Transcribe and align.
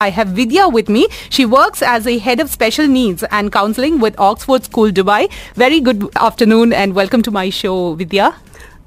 I 0.00 0.10
have 0.10 0.28
Vidya 0.28 0.68
with 0.68 0.88
me. 0.88 1.08
She 1.28 1.44
works 1.44 1.82
as 1.82 2.06
a 2.06 2.18
head 2.18 2.38
of 2.38 2.50
special 2.50 2.86
needs 2.86 3.24
and 3.32 3.50
counseling 3.50 3.98
with 3.98 4.14
Oxford 4.16 4.62
School 4.62 4.92
Dubai. 4.92 5.28
Very 5.56 5.80
good 5.80 6.08
afternoon 6.14 6.72
and 6.72 6.94
welcome 6.94 7.20
to 7.22 7.32
my 7.32 7.50
show, 7.50 7.94
Vidya. 7.94 8.36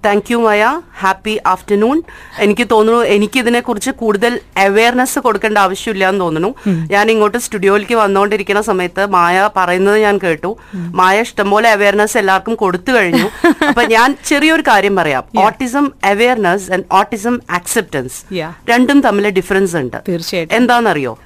Thank 0.05 0.31
you 0.31 0.37
മയ 0.37 0.81
happy 0.99 1.39
afternoon 1.47 2.03
എനിക്ക് 2.39 2.67
തോന്നുന്നു 2.71 3.01
എനിക്ക് 3.01 3.39
ഇതിനെക്കുറിച്ച് 3.39 3.91
കൂടുതൽ 3.91 4.39
awareness 4.57 5.19
കൊടുക്കേണ്ട 5.19 5.57
ആവശ്യമില്ല 5.57 6.09
എന്ന് 6.09 6.21
തോന്നുന്നു. 6.21 6.55
ഞാൻ 6.91 7.11
ഇങ്ങോട്ട് 7.11 7.37
സ്റ്റുഡിയോയിലേക്ക് 7.37 7.95
വന്നുകൊണ്ടിരിക്കുന്ന 7.95 8.61
സമയത്ത് 8.61 9.05
മായ 9.05 9.49
പറയുന്നത് 9.57 9.97
ഞാൻ 9.97 10.17
കേട്ടു. 10.17 10.57
മായ 10.75 11.21
ഇഷ്ടംപോലെ 11.21 11.71
അവയർനെസ് 11.71 12.17
എല്ലാവർക്കും 12.17 12.55
കൊടുത്തു 12.55 12.91
കഴിഞ്ഞു. 12.91 13.29
അപ്പൊ 13.67 13.83
ഞാൻ 13.83 14.17
ചെറിയൊരു 14.25 14.61
കാര്യം 14.61 14.95
പറയാം. 14.95 15.23
Autism 15.37 15.91
awareness 16.03 16.71
and 16.71 16.83
autism 16.91 17.39
acceptance. 17.49 18.33
രണ്ടും 18.69 19.01
തമ്മിൽ 19.01 19.29
ഡിഫറൻസ് 19.29 19.75
ഉണ്ട്. 19.75 19.97
തീർച്ചയായിട്ടും. 20.09 20.55
എന്താണെന്നറിയോ. 20.55 21.17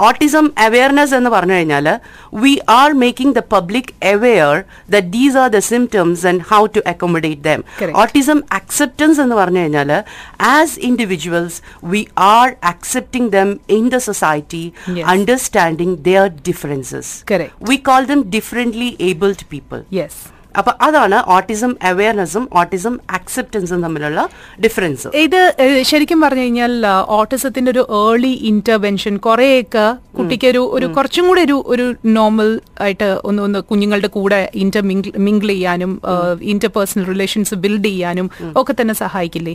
ഓട്ടിസം 0.00 0.50
അവയർനെസ് 0.58 1.14
എന്ന് 1.14 1.30
പറഞ്ഞു 1.30 1.54
കഴിഞ്ഞാൽ 1.54 2.00
we 2.34 2.60
are 2.68 2.92
making 2.92 3.34
the 3.34 3.38
public 3.38 4.06
aware 4.06 4.64
these 5.00 5.36
are 5.36 5.50
the 5.50 5.58
symptoms 5.58 6.26
and 6.26 6.40
how 6.50 6.66
to 6.66 6.80
accommodate 6.86 7.42
them. 7.42 7.64
Autism 8.08 8.38
acceptance 8.56 9.20
എന്ന് 9.22 9.36
പറഞ്ഞു 9.38 9.60
കഴിഞ്ഞാൽ 9.60 9.90
as 10.50 10.76
individuals 10.88 11.58
we 11.92 12.00
are 12.28 12.48
accepting 12.70 13.30
them 13.34 13.48
in 13.78 13.84
the 13.88 13.98
society 14.06 14.64
Yes. 14.90 15.04
Understanding 15.12 15.96
their 16.08 16.26
differences 16.48 17.10
Correct. 17.30 17.52
We 17.70 17.76
call 17.88 18.02
them 18.10 18.20
differently 18.36 18.90
abled 19.08 19.46
people 19.52 19.80
Yes. 19.98 20.14
അപ്പൊ 20.60 20.72
അതാണ് 20.86 21.18
autism 21.36 21.72
അവയർനെസ്സും 21.90 22.44
autism 22.60 22.94
അക്സെപ്റ്റൻസും 23.18 23.80
തമ്മിലുള്ള 23.84 24.20
difference 24.64 25.08
ഇത് 25.24 25.40
ശരിക്കും 25.90 26.20
പറഞ്ഞു 26.24 26.44
കഴിഞ്ഞാൽ 26.44 26.72
ഓട്ടിസത്തിന്റെ 27.18 27.70
ഒരു 27.74 27.84
ഏർലി 28.02 28.32
ഇന്റർവെൻഷൻ 28.50 29.16
കുറെയൊക്കെ 29.26 29.86
കുട്ടിക്ക് 30.18 30.46
ഒരു 30.52 30.62
ഒരു 30.76 30.86
കുറച്ചും 30.96 31.24
കൂടെ 31.28 31.40
ഒരു 31.46 31.56
ഒരു 31.72 31.84
നോർമൽ 32.16 32.48
ആയിട്ട് 32.84 33.08
ഒന്ന് 33.28 33.40
ഒന്ന് 33.46 33.60
കുഞ്ഞുങ്ങളുടെ 33.68 34.10
കൂടെ 34.16 34.40
ഇന്റർ 34.62 34.82
മിങ്കിൾ 35.26 35.48
ചെയ്യാനും 35.52 35.92
ഇന്റർ 36.52 36.70
പേഴ്സണൽ 36.76 37.04
റിലേഷൻസ് 37.12 37.54
ബിൽഡ് 37.64 37.88
ചെയ്യാനും 37.90 38.26
ഒക്കെ 38.60 38.72
തന്നെ 38.80 38.94
സഹായിക്കില്ലേ? 39.02 39.54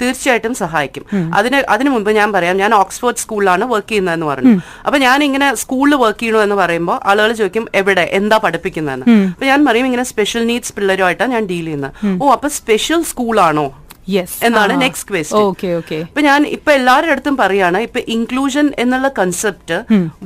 തീർച്ചയായിട്ടും 0.00 0.54
സഹായിക്കും. 0.62 1.04
അതിന് 1.38 1.58
അതിനു 1.74 1.90
മുമ്പ് 1.94 2.10
ഞാൻ 2.18 2.28
പറയാം 2.36 2.56
ഞാൻ 2.62 2.72
ഓക്സ്ഫോർഡ് 2.80 3.20
സ്കൂളിലാണ് 3.22 3.64
വർക്ക് 3.72 3.88
ചെയ്യുന്നതെന്ന് 3.88 4.26
പറഞ്ഞു. 4.30 4.52
അപ്പൊ 4.86 4.98
ഞാൻ 5.06 5.18
ഇങ്ങനെ 5.28 5.48
സ്കൂളിൽ 5.62 5.94
വർക്ക് 6.04 6.20
ചെയ്യണോ 6.22 6.42
എന്ന് 6.46 6.56
പറയുമ്പോൾ 6.62 6.98
ആളുകൾ 7.10 7.32
ചോദിക്കും 7.40 7.66
എവിടെ? 7.80 8.04
എന്താ 8.18 8.38
പഠിപ്പിക്കുന്നതെന്ന്? 8.44 9.06
അപ്പൊ 9.32 9.46
ഞാൻ 9.52 9.60
പറയും 9.68 9.86
ഇങ്ങനെ 9.90 10.06
സ്പെഷ്യൽ 10.12 10.41
നീഡ്സ് 10.50 10.74
പിള്ളേരുമായിട്ടാണ് 10.78 11.32
ഞാൻ 11.36 11.46
ഡീൽ 11.52 11.68
ചെയ്യുന്നത്. 11.68 11.94
ഓ 12.22 12.32
അപ്പൊ 12.38 12.50
സ്പെഷ്യൽ 12.58 13.00
സ്കൂളാണോ 13.12 13.68
യെസ് 14.12 14.36
എന്നാണ് 14.46 14.74
നെക്സ്റ്റ് 14.82 15.10
ക്വസ്റ്റ്യൻ 15.10 15.42
ഓക്കെ 15.48 15.68
ഓക്കെ 15.80 15.98
ഇപ്പൊ 16.06 16.20
ഞാൻ 16.26 16.40
ഇപ്പൊ 16.54 16.70
എല്ലാവരുടെ 16.78 17.12
അടുത്തും 17.14 17.36
പറയാണ് 17.40 17.78
ഇപ്പൊ 17.86 18.00
ഇൻക്ലൂഷൻ 18.14 18.66
എന്നുള്ള 18.84 19.08
കൺസെപ്റ്റ് 19.18 19.76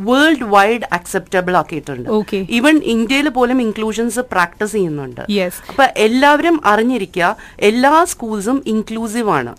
വേൾഡ് 0.09 0.47
വൈഡ് 0.55 0.87
അക്സെപ്റ്റബിൾ 0.99 1.57
ആക്കിയിട്ടുണ്ട്. 1.61 2.09
ഓക്കെ 2.19 2.39
ഈവൻ 2.59 2.77
ഇന്ത്യയിൽ 2.95 3.29
പോലും 3.39 3.61
ഇൻക്ലൂഷൻസ് 3.67 4.25
പ്രാക്ടീസ് 4.33 4.75
ചെയ്യുന്നുണ്ട്. 4.77 5.23
അപ്പൊ 5.71 5.87
എല്ലാവരും 6.07 6.57
അറിഞ്ഞിരിക്കുക 6.73 7.37
എല്ലാ 7.71 7.95
സ്കൂൾസും 8.15 8.59
ഇൻക്ലൂസീവ് 8.75 9.33
ആണ്. 9.39 9.55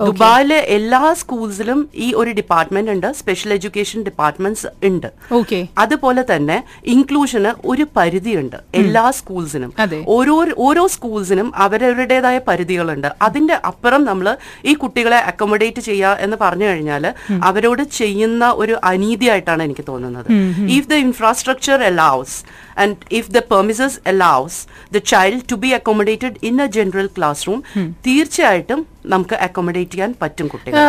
ദുബായിലെ 0.00 0.56
എല്ലാ 0.56 1.14
സ്കൂൾസിലും 1.14 1.88
ഈ 1.94 2.14
ഒരു 2.14 2.30
ഡിപ്പാർട്ട്മെന്റ് 2.30 2.90
ഉണ്ട്. 2.90 3.12
സ്പെഷ്യൽ 3.12 3.52
എഡ്യൂക്കേഷൻ 3.52 4.02
ഡിപ്പാർട്ട്മെന്റ്സ് 4.02 4.66
ഉണ്ട്. 4.84 5.06
ഓക്കെ 5.32 5.66
അതുപോലെ 5.78 6.24
തന്നെ 6.34 6.64
ഇൻക്ലൂഷന് 6.84 7.52
ഒരു 7.64 7.86
പരിധിയുണ്ട് 7.96 8.56
എല്ലാ 8.74 9.10
സ്കൂൾസിനും. 9.10 9.72
ഓരോ 10.06 10.46
ഓരോ 10.58 10.86
സ്കൂൾസിനും 10.86 11.52
അവരവരുടേതായ 11.56 12.40
പരിധികളുണ്ട്. 12.48 13.08
അതിന്റെ 13.22 13.54
അപ്പുറം 13.54 14.04
നമ്മൾ 14.04 14.36
ഈ 14.64 14.74
കുട്ടികളെ 14.74 15.16
അക്കോമഡേറ്റ് 15.16 15.80
ചെയ്യുക 15.80 16.16
എന്ന് 16.20 16.36
പറഞ്ഞു 16.40 16.64
കഴിഞ്ഞാൽ 16.64 17.14
അവരോട് 17.42 17.82
ചെയ്യുന്ന 17.82 18.50
ഒരു 18.50 18.76
അനീതിയായിട്ടാണ് 18.84 19.62
എനിക്ക് 19.62 19.84
തോന്നുന്നത്. 19.88 20.32
If 20.78 20.88
the 20.88 20.94
infrastructure 20.94 21.82
allows 21.82 22.44
and 22.76 22.96
if 23.10 23.26
the 23.36 23.42
premises 23.52 23.98
allows 24.06 24.54
the 24.92 25.02
child 25.12 25.38
to 25.48 25.56
be 25.56 25.72
accommodated 25.72 26.34
in 26.42 26.56
a 26.60 26.70
general 26.78 27.08
classroom 27.18 27.60
തീർച്ചയായിട്ടും 28.08 28.80
നമുക്ക് 29.12 29.36
അക്കോമഡേറ്റ് 29.44 29.92
ചെയ്യാൻ 29.92 30.10
പറ്റും 30.20 30.46
കുട്ടികളെ. 30.48 30.82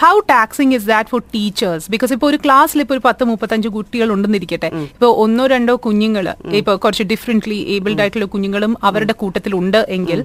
How 0.00 0.12
taxing 0.30 0.74
is 0.74 0.86
that 0.90 1.10
for 1.12 1.20
teachers 1.34 1.86
because 1.90 2.12
ഇപ്പോൾ 2.12 2.26
ഒരു 2.26 2.38
ക്ലാസ്സിൽ 2.44 2.80
ഇപ്പോൾ 2.84 2.94
ഒരു 2.94 3.02
പത്ത് 3.06 3.24
മുപ്പത്തഞ്ച് 3.24 3.68
കുട്ടികൾ 3.68 4.08
ഉണ്ടെന്നിരിക്കട്ടെ 4.14 4.68
ഇപ്പോൾ 4.84 5.10
ഒന്നോ 5.24 5.46
രണ്ടോ 5.46 5.74
കുഞ്ഞുങ്ങൾ 5.86 6.26
ഇപ്പോൾ 6.60 6.76
കുറച്ച് 6.84 7.04
ഡിഫറെന്റ്ലി 7.12 7.58
ഏബിൾഡ് 7.74 8.02
ആയിട്ടുള്ള 8.04 8.28
കുഞ്ഞുങ്ങളും 8.34 8.76
അവരുടെ 8.90 9.14
കൂട്ടത്തിൽ 9.22 9.54
ഉണ്ട് 9.60 9.80
എങ്കിൽ 9.96 10.20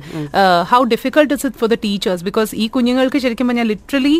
how 0.71 0.81
difficult 0.93 1.33
is 1.37 1.45
it 1.49 1.59
for 1.63 1.71
the 1.73 1.77
teachers 1.87 2.23
because 2.29 2.53
ഈ 2.55 2.67
കുഞ്ഞുങ്ങൾക്ക് 2.77 3.21
ശരിക്കും 3.25 3.49
പറഞ്ഞാൽ 3.51 3.69
literally 3.73 4.15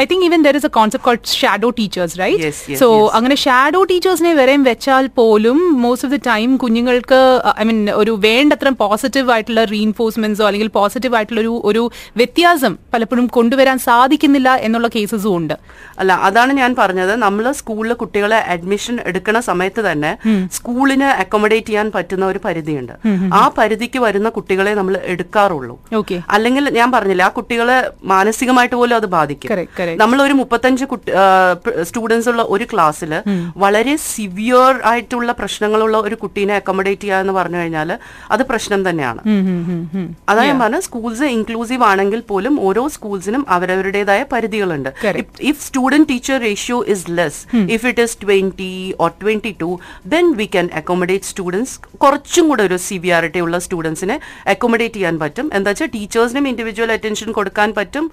I 0.00 0.06
think 0.12 0.26
even 0.30 0.42
there 0.48 0.56
is 0.60 0.68
a 0.70 0.72
concept 0.78 1.06
called 1.08 1.36
shadow 1.40 1.70
teachers 1.80 2.18
right 2.24 2.50
so 2.82 2.88
അങ്ങനെ 3.18 3.38
ഷാഡോ 3.44 3.82
ടീച്ചേഴ്സിനെ 3.92 4.34
വരെയും 4.40 4.64
വെച്ചാൽ 4.70 5.06
പോലും 5.20 5.60
മോസ്റ്റ് 5.84 6.08
ഓഫ് 6.08 6.14
ദി 6.14 6.20
ടൈം 6.26 6.56
കുഞ്ഞുങ്ങൾക്ക് 6.56 7.18
ഐ 7.60 7.64
മീൻ 7.64 7.90
ഒരു 7.90 8.12
വേണ്ടത്ര 8.20 8.68
പോസിറ്റീവ് 8.68 9.30
ആയിട്ടുള്ള 9.30 9.64
റീഇൻഫോഴ്സ്മെന്റ്സോ 9.64 10.46
അല്ലെങ്കിൽ 10.46 10.68
പോസിറ്റീവ് 10.68 11.16
ആയിട്ടുള്ള 11.16 11.40
ഒരു 11.40 11.60
ഒരു 11.64 11.82
വ്യത്യാസം 12.16 12.78
പലപ്പോഴും 12.94 13.26
കൊണ്ടുവരാൻ 13.26 13.78
സാധിക്കുന്നില്ല 13.78 14.54
എന്നുള്ള 14.66 14.88
കേസസും 14.88 15.36
ഉണ്ട്. 15.36 15.54
അല്ല 15.98 16.12
അതാണ് 16.12 16.52
ഞാൻ 16.52 16.70
പറഞ്ഞത്. 16.78 17.14
നമ്മൾ 17.16 17.52
സ്കൂളിൽ 17.52 17.92
കുട്ടികളെ 17.92 18.36
അഡ്മിഷൻ 18.36 18.98
എടുക്കുന്ന 19.04 19.40
സമയത്ത് 19.40 19.80
തന്നെ 19.90 20.18
സ്കൂളിന് 20.52 21.08
അക്കോമഡേറ്റ് 21.24 21.66
ചെയ്യാൻ 21.66 21.92
പറ്റുന്ന 21.94 22.26
ഒരു 22.26 22.40
പരിധിയുണ്ട്. 22.44 22.92
ആ 23.40 23.52
പരിധിക്ക് 23.58 23.98
വരുന്ന 23.98 24.28
കുട്ടികളെ 24.28 24.74
നമ്മൾ 24.74 25.00
എടുക്കാറുള്ളൂ. 25.02 25.78
ഓക്കെ. 26.00 26.20
അല്ലെങ്കിൽ 26.28 26.70
ഞാൻ 26.78 26.92
പറഞ്ഞില്ല 26.92 27.22
ആ 27.22 27.28
കുട്ടികളെ 27.28 27.78
മാനസികമായിട്ട് 28.04 28.76
പോലും 28.76 28.96
അത് 28.96 29.06
ബാധിക്കും. 29.06 29.50
നമ്മൾ 30.02 30.22
ഒരു 30.22 30.32
മുപ്പത്തഞ്ച് 30.32 30.84
സ്റ്റുഡൻസ് 31.82 32.28
ഉള്ള 32.28 32.42
ഒരു 32.42 32.66
ക്ലാസ്സിൽ 32.72 33.14
വളരെ 33.56 33.96
സിവിയർ 33.96 34.80
ആയിട്ടുള്ള 34.84 35.32
പ്രശ്നങ്ങളുള്ള 35.58 35.96
ഒരു 36.06 36.16
കുട്ടീനെ 36.22 36.54
അക്കോമഡേറ്റ് 36.60 37.02
ചെയ്യുക 37.02 37.22
എന്ന് 37.22 37.32
പറഞ്ഞു 37.36 37.58
കഴിഞ്ഞാൽ 37.60 37.88
അത് 38.34 38.42
പ്രശ്നം 38.50 38.80
തന്നെയാണ്. 38.88 39.20
അതായത് 40.30 40.50
പറഞ്ഞാൽ 40.50 40.60
പറഞ്ഞ 40.60 40.78
സ്കൂൾസ് 40.86 41.28
ഇൻക്ലൂസീവ് 41.36 41.84
ആണെങ്കിൽ 41.88 42.20
പോലും 42.28 42.54
ഓരോ 42.66 42.82
സ്കൂൾസിനും 42.96 43.42
അവരവരുടേതായ 43.54 44.20
പരിധികളുണ്ട്. 44.32 44.90
If 45.50 45.60
student 45.66 46.08
teacher 46.10 46.36
ratio 46.48 46.78
is 46.94 47.06
less 47.18 47.40
if 47.76 47.86
it 47.90 48.04
is 48.06 48.16
twenty 48.24 48.74
or 49.04 49.10
twenty 49.22 49.52
two 49.62 49.70
then 50.14 50.28
we 50.40 50.46
can 50.54 50.68
accommodate 50.82 51.30
students 51.30 51.74
കുറച്ചും 52.04 52.46
കൂടെ 52.52 52.64
ഒരു 52.68 52.78
സിവിയാരിറ്റി 52.88 53.42
ഉള്ള 53.46 53.58
സ്റ്റുഡൻസിനെ 53.66 54.18
അക്കോമഡേറ്റ് 54.54 54.98
ചെയ്യാൻ 54.98 55.18
പറ്റും. 55.24 55.48
എന്താ 55.58 55.72
വെച്ചാൽ 55.72 55.90
ടീച്ചേഴ്സിനും 55.96 56.46
ഇൻഡിവിജ്വൽ 56.52 56.92
അറ്റൻഷൻ 56.98 57.30
കൊടുക്കാൻ 57.40 57.68
പറ്റും. 57.80 58.06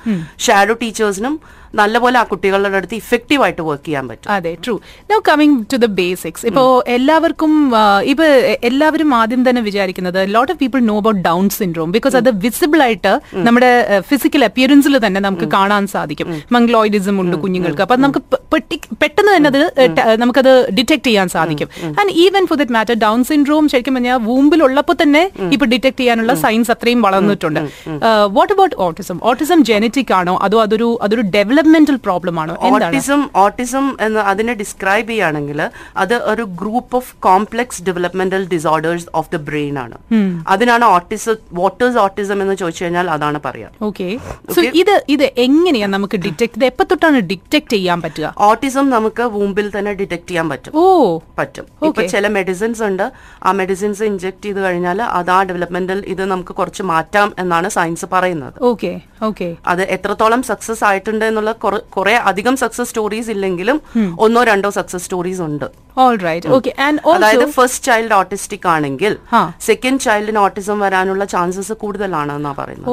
ഷാഡോ 0.48 0.78
ടീച്ചേഴ്സിനും 0.84 1.36
നല്ലപോലെ 1.80 2.18
ആ 2.20 2.26
കുട്ടികളുടെ 2.32 2.78
അടുത്ത് 2.80 2.98
ഇഫക്റ്റീവ് 3.04 3.42
ആയിട്ട് 3.46 3.64
വർക്ക് 3.70 3.86
ചെയ്യാൻ 3.86 4.06
പറ്റും. 4.10 4.30
അതെ 4.36 4.52
true 4.66 4.74
now 5.12 5.18
coming 5.30 5.56
to 5.72 5.78
the 5.84 5.88
basics 6.02 6.44
ഇപ്പോ 6.50 6.64
എല്ലാവർക്കും 6.88 7.34
ആ, 7.76 8.02
ഇപ്പൊ 8.12 8.26
എല്ലാവരും 8.64 9.16
ആദ്യം 9.16 9.50
തന്നെ 9.50 9.62
വിചാരിക്കുന്നത് 9.62 10.34
lot 10.34 10.52
of 10.52 10.60
people 10.60 10.80
know 10.80 10.98
about 10.98 11.22
Down 11.22 11.50
syndrome 11.50 11.92
because 11.92 12.16
അത് 12.16 12.30
വിസിബിൾ 12.46 12.82
ആയിട്ട് 12.84 13.14
നമ്മുടെ 13.48 13.70
ഫിസിക്കൽ 14.10 14.44
അപ്പിയറൻസിൽ 14.44 15.06
തന്നെ 15.06 15.22
നമുക്ക് 15.22 15.48
കാണാൻ 15.56 15.88
സാധിക്കും. 15.88 16.28
മംഗ്ലോയിഡിസം 16.52 17.22
ഉണ്ട് 17.22 17.38
കുഞ്ഞുങ്ങൾക്ക്. 17.38 17.82
അപ്പൊ 17.82 17.96
നമുക്ക് 17.96 18.22
പെട്ടെന്ന് 19.02 19.32
തന്നെ 19.36 19.50
അത് 19.50 19.62
നമുക്കത് 20.22 20.52
ഡിറ്റക്ട് 20.72 21.08
ചെയ്യാൻ 21.08 21.30
സാധിക്കും. 21.36 21.70
And 22.02 22.12
even 22.26 22.46
for 22.46 22.58
that 22.58 22.72
matter 22.72 22.94
Down 23.06 23.24
syndrome 23.24 23.70
ശരിക്കും 23.70 23.96
പറഞ്ഞാൽ 23.96 24.20
വൂമ്പിലുള്ളപ്പോൾ 24.28 24.98
തന്നെ 25.04 25.24
ഇപ്പൊ 25.56 25.66
ഡിറ്റക്ട് 25.66 26.00
ചെയ്യാനുള്ള 26.00 26.34
സയൻസ് 26.46 26.72
അത്രയും 26.72 27.02
വളർന്നിട്ടുണ്ട്. 27.02 27.62
What 28.38 28.54
about 28.54 28.76
autism 28.88 29.20
autism 29.24 29.64
genetic 29.64 30.14
ആണോ? 30.14 30.40
അതോ 30.42 30.62
അതൊരു 30.62 31.00
അതൊരു 31.02 31.22
ഡെവലപ്മെന്റൽ 31.36 31.96
പ്രോബ്ലം 32.06 32.40
ആണോ? 32.44 32.56
ഓട്ടിസം 32.88 33.22
ഓട്ടിസം 33.46 33.86
എന്ന് 34.02 34.20
അതിനെ 34.34 34.54
ഡിസ്ക്രൈബ് 34.54 35.10
ചെയ്യുകയാണെങ്കിൽ 35.10 35.62
അത് 35.98 36.14
ഒരു 36.34 36.44
group 36.62 36.96
of 36.96 37.12
complex 37.28 37.84
developmental 37.88 38.44
disorders 38.54 39.08
of 39.20 39.30
the 39.34 39.40
brain 39.50 39.76
ആണ്. 39.84 39.98
അതിനാണ് 40.54 40.86
ഓട്ടിസം 40.96 41.38
വാട്ടേഴ്സ് 41.60 41.98
ഓട്ടിസം 42.06 42.38
എന്ന് 42.44 42.56
ചോദിച്ചു 42.62 42.84
കഴിഞ്ഞാൽ 42.84 43.10
അതാണ് 43.16 43.40
പറയാ. 43.46 43.70
ഓക്കെ 43.90 44.08
ഇത് 44.82 44.94
ഇത് 45.16 45.26
എങ്ങനെയാ 45.46 45.88
നമുക്ക് 45.96 46.18
ഡിറ്റക്ട് 46.26 46.58
ഇത് 46.60 46.66
എപ്പോ 46.72 46.86
തൊട്ടാണ് 46.92 47.20
ഡിറ്റക്ട് 47.32 47.74
ചെയ്യാൻ 47.76 48.00
പറ്റുക? 48.06 48.34
ഓട്ടിസം 48.50 48.86
നമുക്ക് 48.96 49.24
വൂമ്പിൽ 49.36 49.68
തന്നെ 49.78 49.94
ഡിറ്റക്ട് 50.02 50.28
ചെയ്യാൻ 50.32 50.50
പറ്റും. 50.54 50.74
ഓ. 50.82 50.84
പറ്റും. 51.40 51.66
ഇപ്പൊ 51.88 52.04
ചില 52.16 52.28
മെഡിസിൻസ് 52.38 52.84
ഉണ്ട്. 52.90 53.06
ആ 53.44 53.52
മെഡിസിൻസ് 53.62 54.04
ഇഞ്ചെക്ട് 54.10 54.44
ചെയ്ത് 54.46 54.60
കഴിഞ്ഞാൽ 54.66 55.02
അത് 55.20 55.32
ആ 55.38 55.40
ഡെവലപ്മെന്റൽ 55.50 56.00
ഇത് 56.14 56.24
നമുക്ക് 56.34 56.54
കുറച്ച് 56.60 56.84
മാറ്റാം 56.92 57.28
എന്നാണ് 57.44 57.70
സയൻസ് 57.78 58.08
പറയുന്നത്. 58.16 58.58
ഓക്കെ 58.72 58.94
ഓക്കെ 59.30 59.50
അത് 59.74 59.82
എത്രത്തോളം 59.96 60.42
സക്സസ് 60.52 60.84
ആയിട്ടുണ്ട് 60.90 61.26
എന്നുള്ള 61.26 61.52
കുറെ 61.96 62.16
അധികം 62.32 62.58
സക്സസ് 62.64 62.90
സ്റ്റോറീസ് 62.90 63.30
ഇല്ലെങ്കിലും 63.36 63.78
ഒന്നോ 64.26 64.44
രണ്ടോ 64.52 64.70
സക്സസ് 64.80 65.06
സ്റ്റോറീസ് 65.08 65.42
ഉണ്ട്. 65.50 65.68
ഓൾ 66.04 66.16
റൈറ്റ് 66.28 66.48
ഓക്കെ 66.56 66.72
ആൻഡ് 66.86 67.00
അതായത് 67.16 67.46
ഫസ്റ്റ് 67.56 67.88
ചൈൽഡ് 67.88 68.16
ഓട്ടിസ്റ്റിക് 68.16 68.68
ആണെങ്കിൽ 68.68 69.14
സെക്കൻഡ് 69.66 70.04
ചൈൽഡിന് 70.06 70.42
ഓട്ടിസം 70.46 70.80
വരാനുള്ള 70.80 71.26
ചാൻസസ് 71.34 71.76
കൂടുതലാണ് 71.82 72.34
എന്നാ 72.36 72.54
പറയുന്നത് 72.58 72.92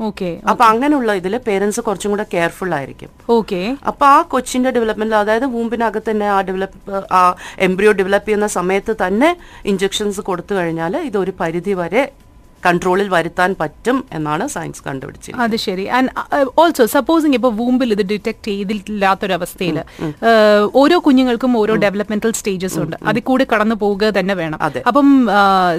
ഓക്കെ 0.00 0.30
അപ്പൊ 0.46 0.64
അങ്ങനെയുള്ള 0.64 1.10
ഇതിൽ 1.14 1.34
പേരൻസ് 1.44 1.80
കുറച്ചും 1.80 2.10
കൂടെ 2.10 2.24
കെയർഫുൾ 2.32 2.72
ആയിരിക്കും. 2.74 3.10
ഓക്കെ 3.30 3.60
അപ്പൊ 3.86 4.04
ആ 4.06 4.18
കൊച്ചിന്റെ 4.32 4.70
ഡെവലപ്മെന്റ് 4.70 5.16
അതായത് 5.16 5.46
വൂമ്പിനകത്ത് 5.46 6.10
തന്നെ 6.10 6.26
ആ 6.28 6.38
ഡെവലപ്പ് 6.42 6.78
ആ 7.12 7.22
എംബ്രിയോ 7.60 7.92
ഡെവലപ്പ് 7.92 8.28
ചെയ്യുന്ന 8.28 8.48
സമയത്ത് 8.56 8.94
തന്നെ 9.02 9.30
ഇഞ്ചക്ഷൻസ് 9.64 10.22
കൊടുത്തു 10.22 10.54
കഴിഞ്ഞാൽ 10.54 10.96
ഇത് 11.02 11.18
ഒരു 11.18 11.34
പരിധി 11.40 11.74
വരെ 11.74 12.02
കൺട്രോളിൽ 12.64 13.08
വരുത്താൻ 13.14 13.50
പറ്റും 13.60 13.96
എന്നാണ് 14.16 14.44
സയൻസ് 14.54 14.80
കണ്ടുപിടിച്ചത്. 14.86 15.36
അത് 15.44 15.56
ശരി. 15.64 15.84
ആൻഡ് 15.96 16.10
ഓൾസോ 16.60 16.84
സപ്പോസിങ് 16.94 17.36
ഇപ്പോൾ 17.38 17.52
വൂമ്പിൽ 17.58 17.90
ഇത് 17.96 18.02
ഡിറ്റക്ട് 18.12 18.46
ചെയ്തില്ലാത്തൊരവസ്ഥയിൽ 18.50 19.78
ഓരോ 20.82 20.98
കുഞ്ഞുങ്ങൾക്കും 21.06 21.52
ഓരോ 21.62 21.74
ഡെവലപ്മെന്റൽ 21.84 22.32
സ്റ്റേജസ് 22.40 22.78
ഉണ്ട്. 22.84 22.96
അതിൽ 23.10 23.24
കൂടി 23.30 23.46
കടന്നു 23.52 23.76
പോവുക 23.82 24.10
തന്നെ 24.18 24.36
വേണം. 24.40 24.58
അപ്പം 24.90 25.08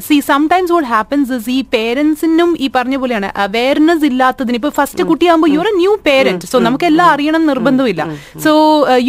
see 0.08 0.18
sometimes 0.32 0.74
what 0.76 0.90
happens 0.94 1.34
is 1.40 1.50
ഈ 1.58 1.60
പേരൻസിനും 1.76 2.52
ഈ 2.66 2.70
പറഞ്ഞ 2.78 2.96
പോലെയാണ് 3.04 3.32
അവയർനെസ് 3.46 4.06
ഇല്ലാത്തതിന് 4.12 4.60
ഇപ്പൊ 4.62 4.74
first 4.80 5.06
കുട്ടിയാകുമ്പോൾ 5.12 5.52
you 5.56 5.64
a 5.70 5.76
new 5.82 5.94
parent 6.10 6.52
so 6.54 6.60
നമുക്ക് 6.68 6.88
എല്ലാം 6.92 7.08
അറിയണം 7.16 7.46
നിർബന്ധമില്ല. 7.52 8.02
So 8.48 8.54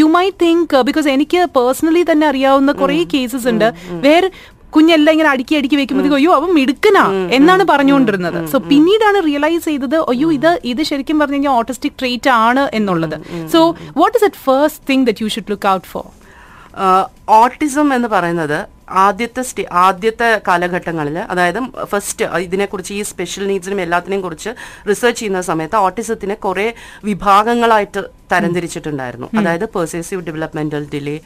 you 0.01 0.09
my 0.19 0.27
think 0.45 0.77
because 0.91 1.09
എനിക്ക് 1.17 1.43
പേഴ്സണലി 1.59 2.05
തന്നെ 2.13 2.27
അറിയാവുന്ന 2.33 2.73
കുറെ 2.83 3.03
കേസസ് 3.15 3.49
ഉണ്ട് 3.55 3.69
വേറെ 4.07 4.31
കുഞ്ഞെല്ലാം 4.75 5.13
ഇങ്ങനെ 5.15 5.31
അടുക്കി 5.35 5.55
അടുക്കി 5.59 5.77
വെക്കുമ്പോഴത്തേക്കും 5.81 6.19
അയ്യോ 6.21 6.33
അവൻ 6.39 6.51
മിടുക്കനാ 6.59 7.05
എന്നാണ് 7.37 7.65
പറഞ്ഞുകൊണ്ടിരുന്നത്. 7.73 8.39
സോ 8.53 8.59
പിന്നീടാണ് 8.71 9.19
റിയലൈസ് 9.29 9.65
ചെയ്തത് 9.71 9.99
അയ്യോ 10.13 10.29
ഇത് 10.39 10.51
ഇത് 10.73 10.83
ശരിക്കും 10.91 11.19
പറഞ്ഞു 11.23 11.39
കഴിഞ്ഞാൽ 11.39 11.57
ഓട്ടിസ്റ്റിക് 11.61 11.97
ട്രേറ്റ് 12.03 12.33
ആണ് 12.47 12.65
എന്നുള്ളത്. 12.79 13.17
So 13.55 13.61
what 14.01 14.17
is 14.21 14.27
it 14.31 14.43
first 14.49 14.83
thing 14.91 15.07
that 15.11 15.23
you 15.25 15.31
should 15.37 15.53
look 15.55 15.69
out 15.75 15.89
for 15.93 16.07
autism 17.43 17.89
എന്ന് 17.95 18.09
പറയുന്നത് 18.17 18.59
ആദ്യത്തെ 19.07 19.43
സ്റ്റേ 19.49 19.63
ആദ്യത്തെ 19.87 20.29
കാലഘട്ടങ്ങളിൽ 20.49 21.17
അതായത് 21.33 21.59
ഫസ്റ്റ് 21.91 22.27
ഇതിനെക്കുറിച്ച് 22.45 22.93
ഈ 22.99 23.03
സ്പെഷ്യൽ 23.09 23.45
നീഡ്സിനും 23.51 23.81
എല്ലാത്തിനെയും 23.85 24.23
കുറിച്ച് 24.27 24.51
റിസർച്ച് 24.91 25.19
ചെയ്യുന്ന 25.21 25.41
സമയത്ത് 25.49 25.77
ഓട്ടിസത്തിനെ 25.87 26.37
കുറേ 26.47 26.67
വിഭാഗങ്ങളായിട്ട് 27.09 28.03
തരംതിരിച്ചിട്ടുണ്ടായിരുന്നു. 28.33 29.29
അതായത് 29.39 29.67
pervasive 29.77 30.23
developmental 30.29 30.85
delay 30.95 31.17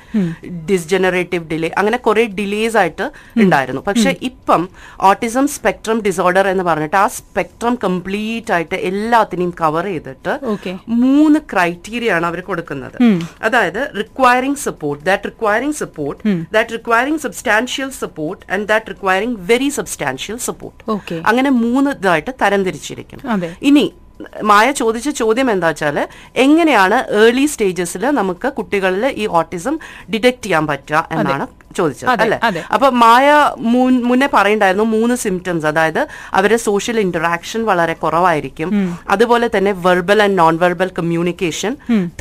degenerative 0.70 1.44
delay 1.52 1.70
അങ്ങനെ 1.82 1.98
കുറെ 2.06 2.24
ഡിലേസ് 2.38 2.76
ആയിട്ട് 2.82 3.06
ഉണ്ടായിരുന്നു. 3.44 3.82
പക്ഷെ 3.88 4.12
ഇപ്പം 4.30 4.62
ഓട്ടിസം 5.10 5.46
സ്പെക്ട്രം 5.56 6.00
ഡിസോർഡർ 6.06 6.46
എന്ന് 6.52 6.64
പറഞ്ഞിട്ട് 6.70 6.98
ആ 7.04 7.06
സ്പെക്ട്രം 7.18 7.76
കംപ്ലീറ്റ് 7.86 8.52
ആയിട്ട് 8.56 8.76
എല്ലാത്തിനെയും 8.90 9.52
കവർ 9.62 9.86
ചെയ്തിട്ട് 9.92 10.34
മൂന്ന് 11.04 11.40
ക്രൈറ്റീരിയ 11.52 12.14
ആണ് 12.16 12.26
അവർ 12.30 12.40
കൊടുക്കുന്നത്. 12.50 12.98
അതായത് 13.48 13.82
requiring 14.00 14.62
support 14.66 15.02
that 15.10 15.30
requiring 15.30 15.78
support 15.82 16.20
that 16.56 16.74
requiring 16.78 17.22
substantial 17.26 17.90
support 18.02 18.42
and 18.52 18.66
that 18.72 18.90
requiring 18.94 19.36
very 19.52 19.70
substantial 19.78 20.38
support 20.48 20.80
അങ്ങനെ 21.30 21.50
മൂന്ന് 21.64 21.90
ഇതായിട്ട് 21.98 22.32
തരംതിരിച്ചിരിക്കും 22.42 23.20
ഇനി 23.70 23.84
മായ 24.50 24.66
ചോദിച്ച 24.80 25.08
ചോദ്യം 25.20 25.48
എന്താ 25.54 25.68
വെച്ചാൽ 25.70 25.98
എങ്ങനെയാണ് 26.44 26.96
ഏർലി 27.20 27.46
സ്റ്റേജസിൽ 27.52 28.04
നമുക്ക് 28.18 28.48
കുട്ടികളിൽ 28.58 29.04
ഈ 29.22 29.26
ഓട്ടിസം 29.40 29.74
ഡിറ്റക്ട് 30.14 30.42
ചെയ്യാൻ 30.46 30.66
പറ്റുക 30.70 30.98
എന്നാണ് 31.16 31.44
ചോദിച്ചത് 31.78 32.08
അല്ലെ? 32.14 32.38
അപ്പൊ 32.74 32.88
മായ 33.02 33.26
മുന്നേ 34.08 34.28
പറയണ്ടായിരുന്നു 34.34 34.86
മൂന്ന് 34.96 35.14
സിംറ്റംസ് 35.22 35.66
അതായത് 35.70 36.02
അവരെ 36.40 36.58
സോഷ്യൽ 36.66 36.98
ഇന്ററാക്ഷൻ 37.04 37.62
വളരെ 37.70 37.94
കുറവായിരിക്കും. 38.02 38.68
അതുപോലെ 39.14 39.48
തന്നെ 39.54 39.72
verbal 39.86 40.20
and 40.26 40.38
non 40.42 40.56
verbal 40.64 40.90
communication 40.98 41.72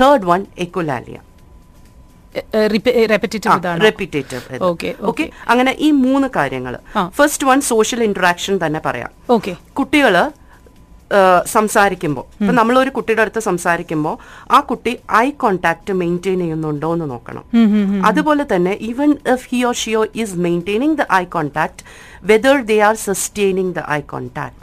third 0.02 0.28
one 0.32 0.44
echolalia 0.66 1.18
repetitive 3.86 4.60
okay 5.10 5.26
അങ്ങനെ 5.52 5.72
ഈ 5.80 5.90
മൂന്ന് 6.04 6.28
കാര്യങ്ങൾ 6.38 6.74
ഫസ്റ്റ് 7.18 7.48
വൺ 7.50 7.60
സോഷ്യൽ 7.72 8.02
ഇന്ററാക്ഷൻ 8.08 8.54
തന്നെ 8.64 8.80
പറയാം. 8.86 9.12
ഓക്കെ. 9.36 9.54
കുട്ടികൾ 9.80 10.16
സംസാരിക്കുമ്പോൾ 11.54 12.26
ഇപ്പൊ 12.40 12.54
നമ്മളൊരു 12.60 12.92
കുട്ടിയുടെ 12.98 13.22
അടുത്ത് 13.26 13.42
സംസാരിക്കുമ്പോൾ 13.50 14.16
ആ 14.56 14.60
കുട്ടി 14.70 14.94
ഐ 15.26 15.28
കോണ്ടാക്ട് 15.44 15.94
മെയിന്റെയിൻ 16.02 16.40
ചെയ്യുന്നുണ്ടോ 16.44 16.90
എന്ന് 16.96 17.08
നോക്കണം. 17.14 17.44
അതുപോലെ 18.10 18.46
തന്നെ 18.54 18.74
even 18.90 19.12
if 19.36 19.48
he 19.52 19.60
or 19.70 19.76
she 19.84 20.02
is 20.24 20.36
maintaining 20.48 20.98
the 21.02 21.06
eye 21.22 21.24
contact 21.36 21.84
whether 22.32 22.58
they 22.72 22.80
are 22.90 22.96
sustaining 23.08 23.74
the 23.78 23.84
eye 23.98 24.02
contact 24.14 24.58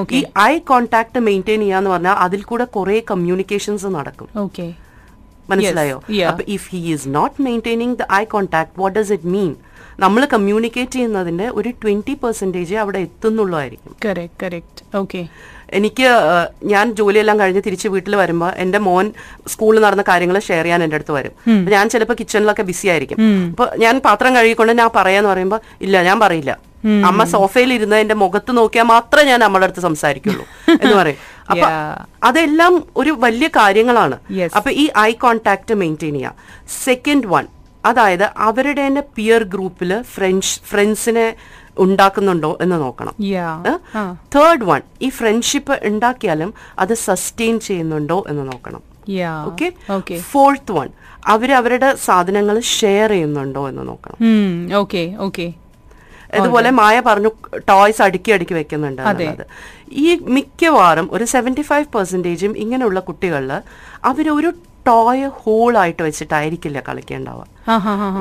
okay 0.00 0.14
ഈ 0.18 0.22
ഐ 0.50 0.54
കോണ്ടാക്ട് 0.72 1.18
മെയിന്റെയിൻ 1.28 1.60
ചെയ്യാന്ന് 1.60 1.90
പറഞ്ഞാൽ 1.90 2.16
അതിൽ 2.26 2.42
കൂടെ 2.50 2.66
കുറെ 2.76 2.98
കമ്മ്യൂണിക്കേഷൻസ് 3.10 3.86
നടക്കും. 3.98 4.28
ഓക്കെ 4.44 4.66
മനസ്സിലായോ. 5.50 5.96
അപ്പൊ 6.30 6.44
if 6.56 6.68
he 6.74 6.80
is 6.92 7.08
not 7.18 7.36
maintaining 7.46 7.96
the 8.00 8.04
eye 8.20 8.24
contact 8.34 8.74
what 8.82 8.96
does 8.98 9.12
it 9.16 9.30
mean 9.36 9.50
നമ്മൾ 10.04 10.22
കമ്മ്യൂണിക്കേറ്റ് 10.32 10.96
ചെയ്യുന്നതിന്റെ 10.96 11.46
ഒരു 11.58 11.70
ട്വന്റി 11.82 12.14
പെർസെന്റേജ് 12.22 12.74
അവിടെ 12.82 12.98
എത്തുന്നുള്ളതായിരിക്കും. 13.06 13.92
എനിക്ക് 15.72 16.08
ഞാൻ 16.62 16.94
ജോലിയെല്ലാം 16.94 17.40
കഴിഞ്ഞ് 17.40 17.62
തിരിച്ച് 17.66 17.88
വീട്ടിൽ 17.88 18.16
വരുമ്പോൾ 18.16 18.52
എന്റെ 18.56 18.78
മോൻ 18.78 19.12
സ്കൂളിൽ 19.46 19.80
നടന്ന 19.80 20.04
കാര്യങ്ങൾ 20.08 20.38
ഷെയർ 20.38 20.64
ചെയ്യാൻ 20.64 20.82
എന്റെ 20.82 20.94
അടുത്ത് 20.94 21.12
വരും. 21.12 21.32
ഞാൻ 21.68 21.88
ചിലപ്പോൾ 21.88 22.14
കിച്ചണിലൊക്കെ 22.14 22.62
ബിസി 22.62 22.88
ആയിരിക്കും. 22.88 23.18
അപ്പൊ 23.50 23.70
ഞാൻ 23.76 23.98
പാത്രം 23.98 24.36
കഴുകിക്കൊണ്ട് 24.36 24.72
ഞാൻ 24.72 24.90
പറയാന്ന് 24.96 25.30
പറയുമ്പോൾ 25.30 25.60
ഇല്ല 25.80 26.02
ഞാൻ 26.02 26.20
പറയില്ല. 26.20 26.58
അമ്മ 26.84 27.24
സോഫയിൽ 27.24 27.72
ഇരുന്ന് 27.72 27.96
എന്റെ 27.96 28.14
മുഖത്ത് 28.14 28.56
നോക്കിയാൽ 28.56 28.84
മാത്രമേ 28.84 29.24
ഞാൻ 29.24 29.44
അമ്മയുടെ 29.44 29.64
അടുത്ത് 29.64 29.80
സംസാരിക്കുള്ളൂ 29.80 30.44
എന്ന് 30.68 30.96
പറയും. 30.96 31.16
അപ്പൊ. 31.50 31.66
അതെല്ലാം 32.24 32.84
ഒരു 32.96 33.10
വലിയ 33.10 33.48
കാര്യങ്ങളാണ്. 33.48 34.18
അപ്പൊ 34.56 34.70
ഈ 34.70 34.88
ഐ 34.98 35.12
കോണ്ടാക്ട് 35.12 35.74
മെയിന്റെയിൻ 35.74 36.14
ചെയ്യാം. 36.14 36.34
സെക്കൻഡ് 36.84 37.26
വൺ 37.26 37.46
അതായത് 37.84 38.30
അവരുടെ 38.36 38.86
തന്നെ 38.86 39.02
പിയർ 39.16 39.42
ഗ്രൂപ്പിൽ 39.42 40.02
ഫ്രണ്ട്സ് 40.02 40.60
ഫ്രണ്ട്സിനെ 40.60 41.36
ഉണ്ടാക്കുന്നുണ്ടോ 41.82 42.50
എന്ന് 42.64 42.76
നോക്കണം. 42.84 43.14
തേർഡ് 44.34 44.64
വൺ 44.70 44.82
ഈ 45.06 45.08
ഫ്രണ്ട്ഷിപ്പ് 45.18 45.76
ഉണ്ടാക്കിയാലും 45.90 46.50
അത് 46.84 46.94
സസ്റ്റെയിൻ 47.06 47.56
ചെയ്യുന്നുണ്ടോ 47.68 48.18
എന്ന് 48.32 48.44
നോക്കണം. 48.52 48.82
ഓക്കെ 49.48 49.68
ഓക്കെ 49.96 50.16
ഫോർത്ത് 50.32 50.72
വൺ 50.78 50.88
അവർ 51.32 51.50
അവരുടെ 51.58 51.90
സാധനങ്ങൾ 52.06 52.56
ഷെയർ 52.78 53.10
ചെയ്യുന്നുണ്ടോ 53.16 53.62
എന്ന് 53.72 53.82
നോക്കണം. 53.90 54.18
ഓക്കെ 54.82 55.04
ഓക്കെ 55.26 55.46
അതുപോലെ 56.38 56.70
മായ 56.78 56.96
പറഞ്ഞു 57.08 57.30
ടോയ്സ് 57.70 58.02
അടുക്കി 58.06 58.30
അടുക്കി 58.36 58.54
വെക്കുന്നുണ്ട്. 58.58 59.02
ഈ 60.04 60.06
മിക്കവാറും 60.36 61.08
ഒരു 61.16 61.24
സെവന്റി 61.34 61.64
ഫൈവ് 61.70 61.86
പെർസെന്റേജും 61.96 62.52
ഇങ്ങനെയുള്ള 62.62 63.00
കുട്ടികളിൽ 63.08 63.52
അവരൊരു 64.10 64.50
ടോയ് 64.88 65.28
ഹോൾ 65.42 65.72
ആയിട്ട് 65.82 66.02
വെച്ചിട്ടായിരിക്കില്ല 66.06 66.78
കളിക്കേണ്ടാവുക. 66.88 67.44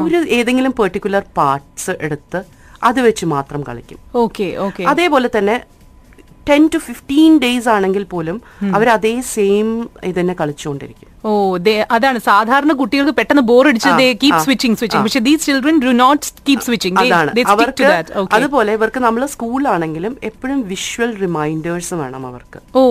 ഒരു 0.04 0.20
ഏതെങ്കിലും 0.38 0.74
പെർട്ടിക്കുലർ 0.80 1.24
പാർട്സ് 1.40 1.96
എടുത്ത് 2.08 2.42
അത് 2.84 3.02
വെച്ച് 3.02 3.26
മാത്രം 3.26 3.64
കളിക്കും. 3.64 4.00
ഓക്കെ 4.16 4.48
ഓക്കെ 4.58 4.84
അതേപോലെ 4.84 5.30
തന്നെ 5.38 5.56
ടെൻ 6.50 6.64
ടു 6.74 6.78
ഫിഫ്റ്റീൻ 6.78 7.34
ഡേയ്സ് 7.40 7.70
ആണെങ്കിൽ 7.70 8.04
പോലും 8.04 8.38
അവർ 8.76 8.88
അതേ 8.90 9.22
സെയിം 9.34 9.68
ഇത് 10.04 10.20
തന്നെ 10.20 10.36
കളിച്ചുകൊണ്ടിരിക്കും. 10.42 11.10
ഓ 11.26 11.32
അതാണ്. 11.92 12.20
സാധാരണ 12.20 12.72
കുട്ടികൾക്ക് 12.74 13.16
പെട്ടെന്ന് 13.20 13.44
ബോർ 13.52 13.68
അടിച്ച് 13.68 13.92
കീപ് 14.24 14.40
സ്വിച്ചിങ് 14.40 14.76
സ്വിച്ചിങ് 14.76 15.04
പക്ഷേ 15.04 15.20
these 15.20 15.46
children 15.46 15.78
do 15.84 15.92
not 16.02 16.26
keep 16.48 16.66
switching 16.68 16.98
അതാണ്. 17.04 17.32
അവർക്ക് 17.54 17.86
അതുപോലെ 18.38 18.74
ഇവർക്ക് 18.74 19.00
നമ്മൾ 19.00 19.24
സ്കൂളാണെങ്കിലും 19.26 20.16
എപ്പോഴും 20.24 20.62
വിഷ്വൽ 20.68 21.14
റിമൈൻഡേഴ്സ് 21.26 21.94
വേണം 22.02 22.26
അവർക്ക്. 22.32 22.62
ഓ. 22.76 22.84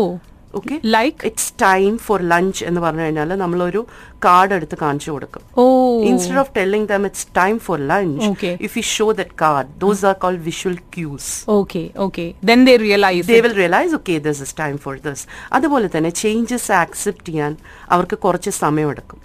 Okay 0.55 0.75
like 0.97 1.21
it's 1.27 1.53
time 1.63 1.93
for 2.07 2.21
lunch 2.33 2.65
എന്ന് 2.65 2.81
പറഞ്ഞു 2.81 3.05
കഴിഞ്ഞാൽ 3.05 3.31
നമ്മളൊരു 3.45 3.81
കാർഡ് 4.25 4.55
എടുത്ത് 4.59 4.77
കാണിച്ചു 4.83 5.11
കൊടുക്കും. 5.11 5.43
ഓ. 5.59 5.65
Instead 6.09 6.41
of 6.43 6.53
telling 6.59 6.89
them 6.93 7.05
it's 7.09 7.27
time 7.41 7.55
for 7.67 7.79
lunch. 7.93 8.23
If 8.67 8.75
you 8.79 8.85
show 8.93 9.07
that 9.21 9.37
card 9.43 9.71
those 9.79 10.05
are 10.11 10.17
called 10.25 10.43
visual 10.49 10.77
cues 10.97 11.31
okay 11.59 11.83
okay 12.07 12.27
then 12.51 12.61
they 12.69 12.77
realise 12.87 13.27
they 13.33 13.41
will 13.47 13.57
realise 13.63 13.95
okay 14.01 14.17
this 14.29 14.43
is 14.47 14.55
time 14.63 14.77
for 14.85 14.97
this 15.09 15.25
അതുപോലെ 15.53 15.89
തന്നെ 15.97 16.13
changes 16.23 16.73
accept 16.83 17.29
ചെയ്യാൻ 17.31 17.53
അവർക്ക് 17.91 18.19
കുറച്ച് 18.27 18.51
സമയമെടുക്കും 18.63 19.19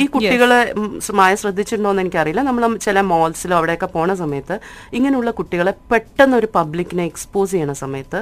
ഈ 0.00 0.04
കുട്ടികളെ 0.12 0.60
മായ 1.18 1.32
ശ്രദ്ധിച്ചിട്ടുണ്ടോ 1.40 1.90
എന്ന് 1.92 2.02
എനിക്കറിയില്ല. 2.04 2.42
നമ്മൾ 2.48 2.62
ചില 2.86 3.00
മോൾസിലോ 3.10 3.54
അവിടെയൊക്കെ 3.58 3.88
പോണ 3.94 4.14
സമയത്ത് 4.22 4.54
ഇങ്ങനെയുള്ള 4.96 5.30
കുട്ടികളെ 5.38 5.72
പെട്ടെന്ന് 5.92 6.36
ഒരു 6.40 6.48
പബ്ലിക്കിനെ 6.56 7.04
എക്സ്പോസ് 7.10 7.52
ചെയ്യണ 7.52 7.72
സമയത്ത് 7.82 8.18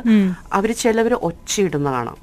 അവർ 0.53 0.71
ചിലവർ 0.83 1.13
ഒച്ചയിടുന്ന 1.29 1.89
കാണാം 1.97 2.17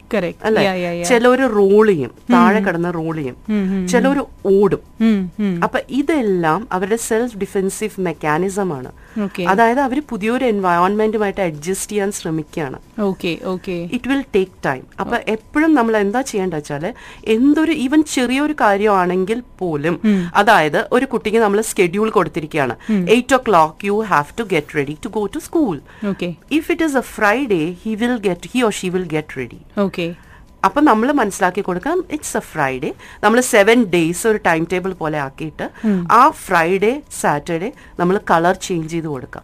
അല്ലെ? 0.48 0.62
ചിലവര് 1.10 1.45
റോൾ 1.57 1.86
ചെയ്യും. 1.91 2.12
താഴെ 2.33 2.60
കിടന്ന് 2.67 2.91
റോൾ 2.98 3.15
ചെയ്യും. 3.19 3.38
ചിലവര് 3.91 4.23
ഓടും. 4.55 4.81
അപ്പൊ 5.65 5.79
ഇതെല്ലാം 6.00 6.61
അവരുടെ 6.75 7.00
സെൽഫ് 7.07 7.38
ഡിഫെൻസീവ് 7.43 8.03
മെക്കാനിസം 8.07 8.69
ആണ്. 8.77 8.91
അതായത് 9.51 9.81
അവർ 9.85 9.97
പുതിയൊരു 10.11 10.45
എൻവയോൺമെന്റുമായിട്ട് 10.53 11.41
അഡ്ജസ്റ്റ് 11.47 11.91
ചെയ്യാൻ 11.91 12.09
ശ്രമിക്കുകയാണ്. 12.19 12.77
ഇറ്റ് 13.95 14.09
വിൽ 14.11 14.23
ടേക്ക് 14.35 14.55
ടൈം 14.67 14.83
അപ്പൊ 15.01 15.15
എപ്പോഴും 15.35 15.71
നമ്മൾ 15.79 15.93
എന്താ 16.03 16.21
ചെയ്യേണ്ട 16.31 16.53
വെച്ചാൽ 16.59 16.85
എന്തൊരു 17.35 17.73
ഈവൻ 17.85 18.01
ചെറിയൊരു 18.15 18.55
കാര്യമാണെങ്കിൽ 18.63 19.41
പോലും 19.61 19.97
അതായത് 20.41 20.79
ഒരു 20.97 21.05
കുട്ടിക്ക് 21.13 21.39
നമ്മൾ 21.45 21.61
സ്കെഡ്യൂൾ 21.71 22.09
കൊടുത്തിരിക്കുകയാണ്. 22.17 22.75
Eight 23.15 23.35
o'clock 23.47 23.85
you 23.89 23.97
have 24.13 24.38
to 24.39 24.45
get 24.55 24.77
ready 24.79 24.97
to 25.05 25.11
go 25.17 25.25
to 25.38 25.41
school 25.47 25.75
if 26.59 26.67
it 26.75 26.83
is 26.89 27.00
a 27.03 27.05
Friday 27.15 27.63
he 27.85 27.93
will 28.03 28.17
get 28.27 28.50
he 28.55 28.61
or 28.67 28.73
she 28.81 28.89
will 28.95 29.07
get 29.15 29.39
ready 29.41 29.61
okay 29.88 30.07
അപ്പൊ 30.68 30.80
നമ്മൾ 30.88 31.08
മനസ്സിലാക്കി 31.20 31.62
കൊടുക്കാം 31.68 31.98
ഇറ്റ്സ് 32.15 32.36
എ 32.39 32.41
ഫ്രൈഡേ 32.50 32.89
നമ്മൾ 33.24 33.39
സെവൻ 33.53 33.77
ഡേയ്സ് 33.94 34.24
ഒരു 34.32 34.39
time 34.48 34.63
table 34.74 34.91
പോലെ 35.01 35.18
ആക്കിയിട്ട് 35.25 35.65
ആ 36.20 36.22
Friday 36.46 36.91
Saturday 37.22 37.70
നമ്മൾ 38.01 38.15
കളർ 38.32 38.56
ചേഞ്ച് 38.68 38.91
ചെയ്ത് 38.94 39.08
കൊടുക്കാം. 39.13 39.44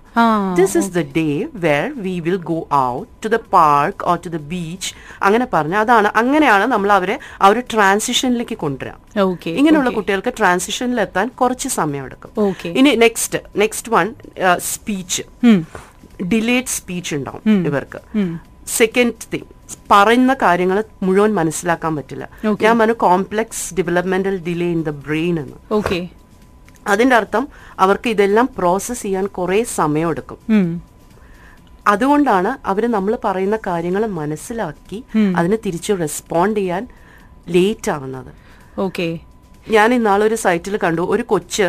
This 0.60 0.76
is 0.82 0.92
the 0.98 1.04
day 1.18 1.26
where 1.66 1.88
we 2.06 2.16
will 2.28 2.40
go 2.52 2.60
out 2.82 3.10
to 3.26 3.32
the 3.36 3.40
park 3.56 4.06
or 4.12 4.20
to 4.26 4.32
the 4.38 4.42
beach 4.54 4.92
അങ്ങനെ 5.28 5.48
പറഞ്ഞ 5.56 5.76
അതാണ് 5.86 6.12
അങ്ങനെയാണ് 6.22 6.68
നമ്മൾ 6.76 6.92
അവരെ 7.00 7.18
ആ 7.42 7.52
ഒരു 7.54 7.64
ട്രാൻസിഷനിലേക്ക് 7.74 8.58
കൊണ്ടുവരാം. 8.66 9.00
ഇങ്ങനെയുള്ള 9.60 9.92
കുട്ടികൾക്ക് 9.98 10.34
ട്രാൻസിഷനിൽ 10.42 11.02
എത്താൻ 11.08 11.28
കുറച്ച് 11.44 11.70
സമയം 11.80 12.06
എടുക്കും 12.10 12.32
ഇനി 12.80 12.94
next 13.06 13.42
next 13.64 13.92
one 13.98 14.08
speech 14.72 15.24
delayed 16.34 16.72
speech 16.78 17.12
ഉണ്ടാവും 17.20 17.44
ഇവർക്ക്. 17.70 18.00
സെക്കൻഡ് 18.80 19.28
തിങ് 19.34 19.50
പറയുന്ന 19.92 20.34
കാര്യങ്ങൾ 20.34 20.78
മുഴുവൻ 21.04 21.32
മനസ്സിലാക്കാൻ 21.40 21.96
പറ്റില്ല. 21.96 22.26
ഞാൻ 22.66 22.74
പറഞ്ഞു 22.80 22.98
complex 23.06 23.66
developmental 23.80 24.36
delay 24.48 24.70
in 24.76 24.82
the 24.90 24.94
brain 25.08 25.36
എന്ന്. 25.44 25.58
ഓക്കെ 25.78 26.00
അതിന്റെ 26.94 27.16
അർത്ഥം 27.16 27.48
അവർക്ക് 27.80 28.10
ഇതെല്ലാം 28.16 28.50
പ്രോസസ് 28.58 29.04
ചെയ്യാൻ 29.04 29.26
കുറേ 29.38 29.60
സമയമെടുക്കും. 29.80 30.40
അതുകൊണ്ടാണ് 31.94 32.52
അവർ 32.72 32.84
നമ്മൾ 32.98 33.18
പറയുന്ന 33.26 33.58
കാര്യങ്ങൾ 33.68 34.06
മനസ്സിലാക്കി 34.20 35.00
അതിന് 35.40 35.58
തിരിച്ചു 35.66 35.94
റെസ്പോണ്ട് 36.04 36.60
ചെയ്യാൻ 36.60 36.88
ലേറ്റ് 37.56 37.92
ആവുന്നത്. 37.96 38.32
ഓക്കെ 38.86 39.08
ഞാൻ 39.76 39.94
ഇന്നാളൊരു 39.94 40.38
സൈറ്റിൽ 40.46 40.76
കണ്ടു. 40.84 41.02
ഒരു 41.14 41.24
കൊച്ച് 41.34 41.68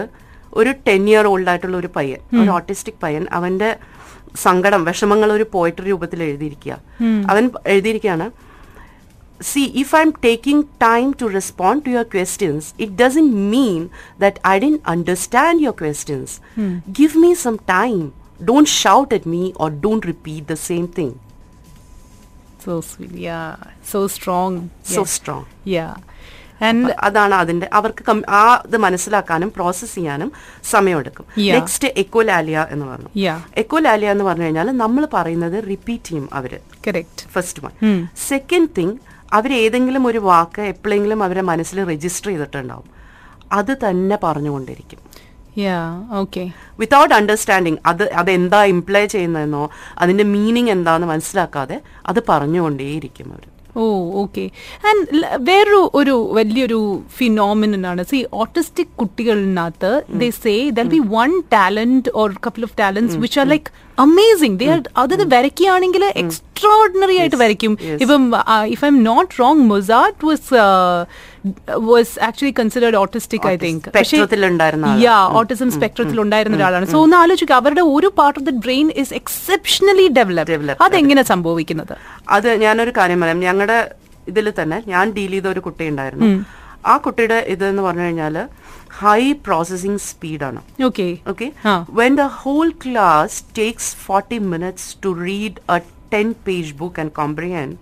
ഒരു 0.59 0.71
ടെൻ 0.87 1.03
ഇയർ 1.11 1.25
ഓൾഡ് 1.31 1.51
ആയിട്ടുള്ള 1.53 1.77
ഒരു 1.77 1.91
പയ്യൻ 1.97 2.21
ഒരു 2.41 2.51
ഓട്ടിസ്റ്റിക് 2.51 3.01
പയ്യൻ 3.03 3.25
അവന്റെ 3.39 3.71
സങ്കടം 4.37 4.85
വിഷമങ്ങൾ 4.85 5.33
ഒരു 5.33 5.47
പോയിട്രി 5.53 5.85
രൂപത്തിൽ 5.85 6.23
എഴുതിയിരിക്കുക. 6.23 6.75
അവൻ 7.29 7.45
എഴുതിയിരിക്കുകയാണ് 7.67 8.27
see 9.41 9.63
if 9.75 9.97
I'm 10.01 10.13
taking 10.25 10.65
time 10.83 11.13
to 11.21 11.27
respond 11.29 11.85
to 11.87 11.91
your 11.91 12.07
questions 12.15 12.75
it 12.79 12.93
doesn't 12.93 13.27
mean 13.51 13.81
that 14.19 14.41
I 14.47 14.59
D 14.59 14.71
understand 14.87 15.63
your 15.63 15.77
questions 15.83 16.35
give 16.91 17.19
me 17.19 17.35
some 17.45 17.57
time 17.71 17.99
don't 18.41 18.69
shout 18.75 19.15
at 19.15 19.29
me 19.29 19.53
or 19.57 19.71
don't 19.85 20.07
repeat 20.07 20.47
the 20.49 20.57
same 20.67 20.87
thing 20.99 21.15
so 22.65 22.81
sweet 22.91 23.21
yeah 23.23 23.41
so 23.93 24.07
strong 24.07 24.59
so 24.95 25.03
strong 25.15 25.47
yeah 25.71 25.87
and 25.89 26.07
അതാണ് 27.01 27.35
അതിന്റെ 27.35 27.71
അവർക്ക് 27.73 28.31
ആ 28.31 28.63
ഇത് 28.67 28.77
മനസ്സിലാക്കാനും 28.77 29.53
process 29.57 29.95
ചെയ്യാനും 29.95 30.33
സമയമെടുക്കും. 30.71 31.27
Next 31.59 31.89
echolalia 31.97 32.67
എന്ന് 32.71 32.87
പറഞ്ഞു. 32.87 33.09
എക്കോലാലിയ 33.57 34.11
എന്ന് 34.11 34.25
പറഞ്ഞു 34.25 34.45
കഴിഞ്ഞാൽ 34.45 34.71
നമ്മൾ 34.71 35.09
പറയുന്നത് 35.13 35.65
റിപ്പീറ്റ് 35.69 36.05
ചെയ്യും 36.05 36.29
അവർ. 36.33 36.59
ഫസ്റ്റ് 37.33 37.65
വൺ 37.65 37.71
സെക്കൻഡ് 38.29 38.69
തിങ് 38.79 38.97
അവരേതെങ്കിലും 39.33 40.07
ഒരു 40.07 40.19
വാക്ക് 40.19 40.63
എപ്പോഴെങ്കിലും 40.63 41.23
അവരെ 41.23 41.41
മനസ്സിൽ 41.41 41.91
രജിസ്റ്റർ 41.91 42.31
ചെയ്തിട്ടുണ്ടാവും. 42.31 42.85
അത് 43.53 43.77
തന്നെ 43.89 44.19
പറഞ്ഞുകൊണ്ടിരിക്കും. 44.23 44.99
വിതൗട്ട് 46.79 47.15
അണ്ടർസ്റ്റാൻഡിങ് 47.15 47.77
അത് 47.87 48.13
അതെന്താ 48.13 48.65
ഇംപ്ലൈ 48.65 49.07
ചെയ്യുന്നതെന്നോ 49.07 49.71
അതിന്റെ 49.99 50.25
മീനിങ് 50.25 50.71
എന്താന്ന് 50.71 51.07
മനസ്സിലാക്കാതെ 51.07 51.81
അത് 52.07 52.23
പറഞ്ഞുകൊണ്ടേയിരിക്കും 52.29 53.33
അവർ 53.33 53.58
ഓ 53.83 53.85
ഓക്കെ. 54.23 54.45
ആൻഡ് 54.89 55.03
വേറൊരു 55.49 55.83
ഒരു 56.01 56.15
വലിയൊരു 56.39 56.81
ഫിനോമിനൻ 57.19 57.83
ആണ്. 57.87 58.03
See 58.11 58.21
autistic 58.33 58.95
കുട്ടികളിനകത്ത് 59.01 59.93
they 60.23 60.31
say 60.45 60.55
there'll 60.79 60.89
be 60.97 61.03
one 61.17 61.33
talent 61.55 62.13
or 62.23 62.31
couple 62.47 62.65
of 62.69 62.77
talents 62.81 63.17
which 63.25 63.41
are 63.41 63.49
like 63.55 63.71
amazing 63.99 64.59
they 64.61 64.67
are 64.75 64.83
അതത് 65.05 65.25
വരയ്ക്കുകയാണെങ്കിൽ 65.35 66.05
എക്സ്ട്രോർഡിനറി 66.23 67.17
ആയിട്ട് 67.23 67.39
വരയ്ക്കും. 67.45 67.73
ഇപ്പം 68.05 68.23
if 68.75 68.85
I'm 68.93 68.99
not 69.03 69.33
wrong 69.41 69.65
Mozart 69.73 70.21
was 70.27 70.53
was 71.89 72.15
actually 72.21 72.55
considered 72.61 72.97
autistic 72.97 73.47
I 73.47 73.55
think. 73.57 73.87
Yeah 75.03 75.17
autism 75.41 75.71
സ്പെക്ട്രത്തിൽ 75.77 76.19
ഉണ്ടായിരുന്ന 76.21 76.59
ഒരാളാണ്. 76.59 76.87
So 76.87 76.99
ഒന്ന് 76.99 77.17
ആലോചിക്കുക 77.17 77.57
അവരുടെ 77.61 77.85
ഒരു 77.95 78.11
part 78.21 78.39
of 78.41 78.47
the 78.51 78.55
brain 78.67 78.89
is 79.03 79.15
exceptionally 79.15 80.09
developed 80.19 80.55
Developed. 80.55 80.83
അതെങ്ങനെ 80.83 81.23
സംഭവിക്കുന്നത്? 81.33 81.95
അത് 82.29 82.49
ഞാനൊരു 82.65 82.93
കാര്യം 82.99 83.21
പറയാം. 83.21 83.41
ഞങ്ങളുടെ 83.41 83.79
ഇതിൽ 84.27 84.47
തന്നെ 84.61 84.79
ഞാൻ 84.87 85.11
ഡീൽ 85.11 85.31
ചെയ്ത 85.31 85.47
ഒരു 85.47 85.61
കുട്ടി 85.61 85.85
ഉണ്ടായിരുന്നു 85.89 86.29
ആ 86.85 86.97
കുട്ടിയുടെ 87.05 87.39
ഇതെന്ന് 87.49 87.83
പറഞ്ഞു 87.83 88.03
കഴിഞ്ഞാൽ 88.03 88.37
high 89.01 89.21
processing 89.47 90.01
സ്പീഡാണ് 90.09 90.61
okay 90.89 91.07
okay. 91.33 91.49
Ah. 91.65 91.79
when 91.99 92.13
the 92.15 92.29
whole 92.41 92.71
class 92.85 93.33
takes 93.61 93.87
40 93.97 94.39
minutes 94.53 94.85
to 95.05 95.11
read 95.29 95.55
a 95.69 95.79
10 96.13 96.35
page 96.47 96.71
book 96.81 96.97
and 96.99 97.11
comprehend 97.13 97.73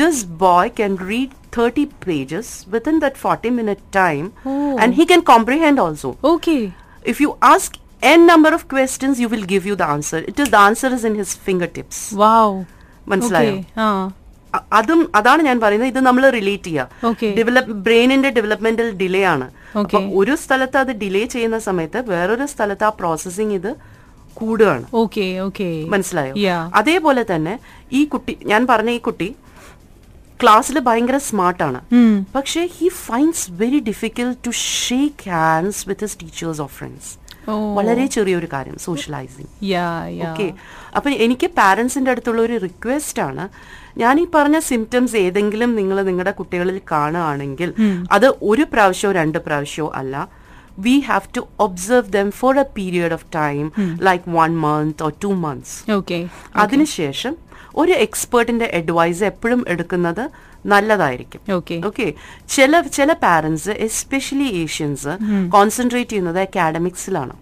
this 0.00 0.16
boy 0.40 0.64
can 0.78 0.94
read 1.10 1.32
30 1.58 1.82
pages 1.82 2.74
within 2.74 3.00
that 3.00 3.12
40 3.26 3.50
minute 3.58 3.82
time 3.96 4.24
Oh. 4.24 4.80
and 4.80 4.94
he 4.94 5.04
can 5.04 5.20
comprehend 5.20 5.80
also. 5.80 6.12
Okay 6.24 6.70
if 7.10 7.14
you 7.14 7.28
ask 7.28 7.74
n 8.16 8.20
number 8.26 8.50
of 8.54 8.60
questions 8.60 9.14
you 9.22 9.34
will 9.34 9.44
give 9.44 9.64
you 9.64 9.72
the 9.72 9.96
answer. 9.96 10.24
It 10.28 10.38
is 10.38 10.46
the 10.46 10.70
answer 10.70 10.94
is 10.98 11.06
in 11.06 11.14
his 11.20 11.28
fingertips. 11.48 12.14
Wow 12.14 12.64
മനസ്സിലായോ? 13.08 13.62
ആ. 13.78 14.10
അ- 14.54 14.62
അതും 14.72 15.12
അതാണ് 15.14 15.42
ഞാൻ 15.42 15.60
പറയുന്നത്. 15.60 15.88
ഇത് 15.88 16.00
നമ്മൾ 16.00 16.30
relate 16.30 16.62
Okay. 16.62 17.20
ചെയ്യുക 17.20 17.36
ഡെവലപ്പ് 17.36 17.72
ബ്രെയിനിന്റെ 17.72 18.30
ഡെവലപ്മെന്റൽ 18.30 18.90
ഡിലേ 18.90 19.22
ആണ്. 19.22 19.50
Okay. 19.50 19.80
അപ്പൊ 19.80 19.98
ഒരു 19.98 20.36
സ്ഥലത്ത് 20.36 20.76
അത് 20.76 20.92
ഡിലേ 20.92 21.24
ചെയ്യുന്ന 21.24 21.58
സമയത്ത് 21.58 22.10
വേറൊരു 22.10 22.46
സ്ഥലത്ത് 22.46 22.84
ആ 22.84 22.88
പ്രോസസ്സിംഗ് 22.88 23.54
ഇത് 23.54 23.74
കൂടുകയാണ് 24.34 24.84
മനസ്സിലായോ. 25.88 26.34
അതേപോലെ 26.74 27.24
തന്നെ 27.34 27.58
ഈ 27.92 28.04
കുട്ടി 28.04 28.38
ഞാൻ 28.44 28.66
പറഞ്ഞ 28.66 28.90
ഈ 28.90 28.98
കുട്ടി 28.98 29.36
ക്ലാസ്സിൽ 30.40 30.76
ഭയങ്കര 30.88 31.18
സ്മാർട്ടാണ് 31.26 31.80
പക്ഷേ 32.34 32.62
he 32.76 32.88
finds 33.04 33.46
very 33.60 33.80
difficult 33.88 34.38
to 34.46 34.52
shake 34.62 35.30
hands 35.36 35.82
with 35.88 36.04
his 36.06 36.18
teachers 36.22 36.60
of 36.64 36.74
friends. 36.78 37.12
വളരെ 37.76 38.04
ചെറിയൊരു 38.14 38.48
കാര്യം 38.54 38.76
സോഷ്യലൈസിങ് 38.84 39.50
ഓക്കെ 40.28 40.46
അപ്പൊ 40.96 41.08
എനിക്ക് 41.26 41.48
പാരന്റ്സിന്റെ 41.58 42.10
അടുത്തുള്ള 42.12 42.40
ഒരു 42.46 42.56
റിക്വസ്റ്റ് 42.64 43.22
ആണ്. 43.26 43.44
ഞാൻ 43.98 44.14
ഈ 44.22 44.26
പറഞ്ഞ 44.34 44.58
സിംറ്റംസ് 44.70 45.16
ഏതെങ്കിലും 45.26 45.70
നിങ്ങൾ 45.74 45.98
നിങ്ങളുടെ 46.08 46.32
കുട്ടികളിൽ 46.40 46.78
കാണുകയാണെങ്കിൽ 46.92 47.70
അത് 48.16 48.28
ഒരു 48.50 48.66
പ്രാവശ്യമോ 48.72 49.12
രണ്ട് 49.20 49.38
പ്രാവശ്യമോ 49.46 49.88
അല്ല. 50.00 50.14
We 50.86 50.94
have 51.08 51.28
to 51.36 51.42
observe 51.66 52.10
them 52.16 52.28
for 52.40 52.54
a 52.58 52.66
period 52.78 53.14
of 53.18 53.26
time 53.36 53.64
like 54.08 54.24
one 54.38 54.50
month 54.66 55.02
or 55.06 55.12
two 55.24 55.30
months 55.44 55.76
okay 55.92 56.18
അതിനുശേഷം 56.64 57.32
ഒരു 57.82 57.94
എക്സ്പേർട്ടിന്റെ 58.06 58.66
അഡ്വൈസ് 58.78 59.24
എപ്പോഴും 59.30 59.60
എടുക്കുന്നത് 59.72 60.24
നല്ലതായിരിക്കും. 60.72 61.40
ഓക്കെ 61.56 61.76
ഓക്കെ 61.88 62.06
ചില 62.54 62.80
ചില 62.98 63.10
പാരന്റ്സ് 63.24 63.72
എസ്പെഷ്യലി 63.88 64.48
ഏഷ്യൻസ് 64.62 65.12
കോൺസെൻട്രേറ്റ് 65.56 66.12
ചെയ്യുന്നത് 66.14 66.40
അക്കാഡമിക്സിലാണ് 66.46 67.34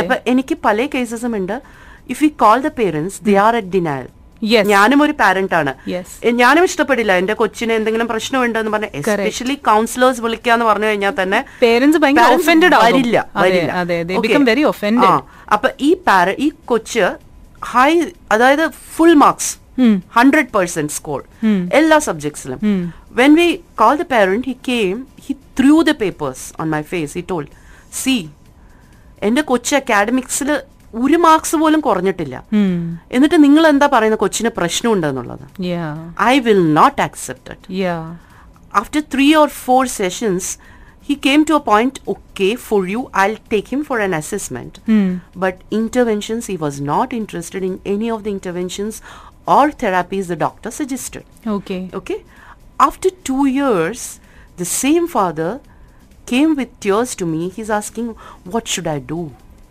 അപ്പൊ 0.00 0.16
എനിക്ക് 0.32 0.54
പല 0.68 0.88
കേസസും 0.94 1.34
ഉണ്ട്. 1.40 1.56
If 2.14 2.22
you 2.24 2.30
call 2.46 2.58
the 2.68 2.72
parents 2.80 3.18
they 3.28 3.36
are 3.48 3.54
at 3.60 3.72
denial 3.76 4.08
ഞാനും 4.72 5.00
ഒരു 5.04 5.14
പാരന്റ് 5.20 5.54
ആണ്. 5.60 5.72
ഞാനും 6.40 6.62
ഇഷ്ടപ്പെടില്ല. 6.68 7.12
എന്റെ 7.20 7.34
കൊച്ചിന് 7.40 7.72
എന്തെങ്കിലും 7.78 8.08
പ്രശ്നമുണ്ടോ 8.12 8.58
എന്ന് 8.62 8.72
പറഞ്ഞ 8.74 8.88
എസ്പെഷ്യലി 9.00 9.56
കൗൺസിലേഴ്സ് 9.68 10.20
വിളിക്കാന്ന് 10.26 10.66
പറഞ്ഞു 10.68 10.88
കഴിഞ്ഞാൽ 10.90 11.14
തന്നെ 11.22 11.40
വരില്ല 12.84 13.18
അപ്പൊ 15.56 15.68
ഈ 15.88 15.90
പാര 16.08 16.34
ഈ 16.46 16.48
കൊച്ച് 16.72 17.04
ഹൈ 17.72 17.90
അതായത് 18.34 18.64
full 18.96 19.14
marks 19.24 19.52
hundred 20.16 20.50
percent 20.56 20.94
score 20.98 21.20
എല്ലാ 21.78 21.98
സബ്ജക്ട്സിലും 22.08 22.60
when 23.20 23.34
we 23.40 23.48
call 23.82 23.94
the 24.02 24.06
parent 24.14 24.48
he 24.50 24.56
came 24.70 24.96
he 25.26 25.34
threw 25.60 25.76
the 25.90 25.94
papers 26.02 26.44
on 26.62 26.68
my 26.76 26.82
face 26.92 27.12
he 27.18 27.24
told 27.32 27.46
see 28.02 28.16
എന്റെ 29.28 29.44
കൊച്ചു 29.52 29.74
അക്കാഡമിക്സിൽ 29.80 30.50
ഒരു 31.04 31.16
മാർക്സ് 31.24 31.56
പോലും 31.62 31.80
കുറഞ്ഞിട്ടില്ല. 31.86 32.36
എന്നിട്ട് 33.16 33.38
നിങ്ങൾ 33.44 33.64
എന്താ 33.72 33.86
പറയുന്നത് 33.94 34.20
കൊച്ചിന് 34.22 34.50
പ്രശ്നമുണ്ടെന്നുള്ളത്? 34.58 35.44
I 36.32 36.34
will 36.46 36.62
not 36.80 37.00
accept 37.08 37.52
it 37.54 37.66
three 37.68 37.84
after 38.80 39.00
three 39.12 39.32
or 39.38 39.46
four 39.64 39.84
sessions, 40.00 40.44
he 41.05 41.15
came 41.17 41.45
to 41.45 41.55
a 41.55 41.63
point, 41.63 41.95
okay, 42.07 42.51
for 42.59 42.87
you, 42.87 43.01
I'll 43.15 43.37
take 43.49 43.67
him 43.67 43.83
for 43.83 43.99
an 43.99 44.13
assessment. 44.13 44.73
But 45.35 45.55
interventions, 45.73 46.47
he 46.47 46.57
was 46.57 46.75
not 46.83 47.13
interested 47.13 47.63
in 47.63 47.75
any 47.85 48.09
of 48.09 48.23
the 48.23 48.31
interventions 48.31 48.95
or 49.47 49.65
therapies 49.75 50.27
the 50.27 50.35
doctor 50.37 50.71
suggested. 50.71 51.25
Okay 51.49 51.77
Okay? 51.95 52.19
After 52.79 53.09
two 53.23 53.43
years, 53.53 54.01
the 54.57 54.69
same 54.75 55.07
father 55.07 55.51
came 56.27 56.55
with 56.55 56.71
tears 56.79 57.13
to 57.15 57.25
me. 57.25 57.49
He's 57.49 57.69
asking, 57.71 58.07
what 58.45 58.67
should 58.67 58.89
I 58.89 58.99
do? 59.13 59.21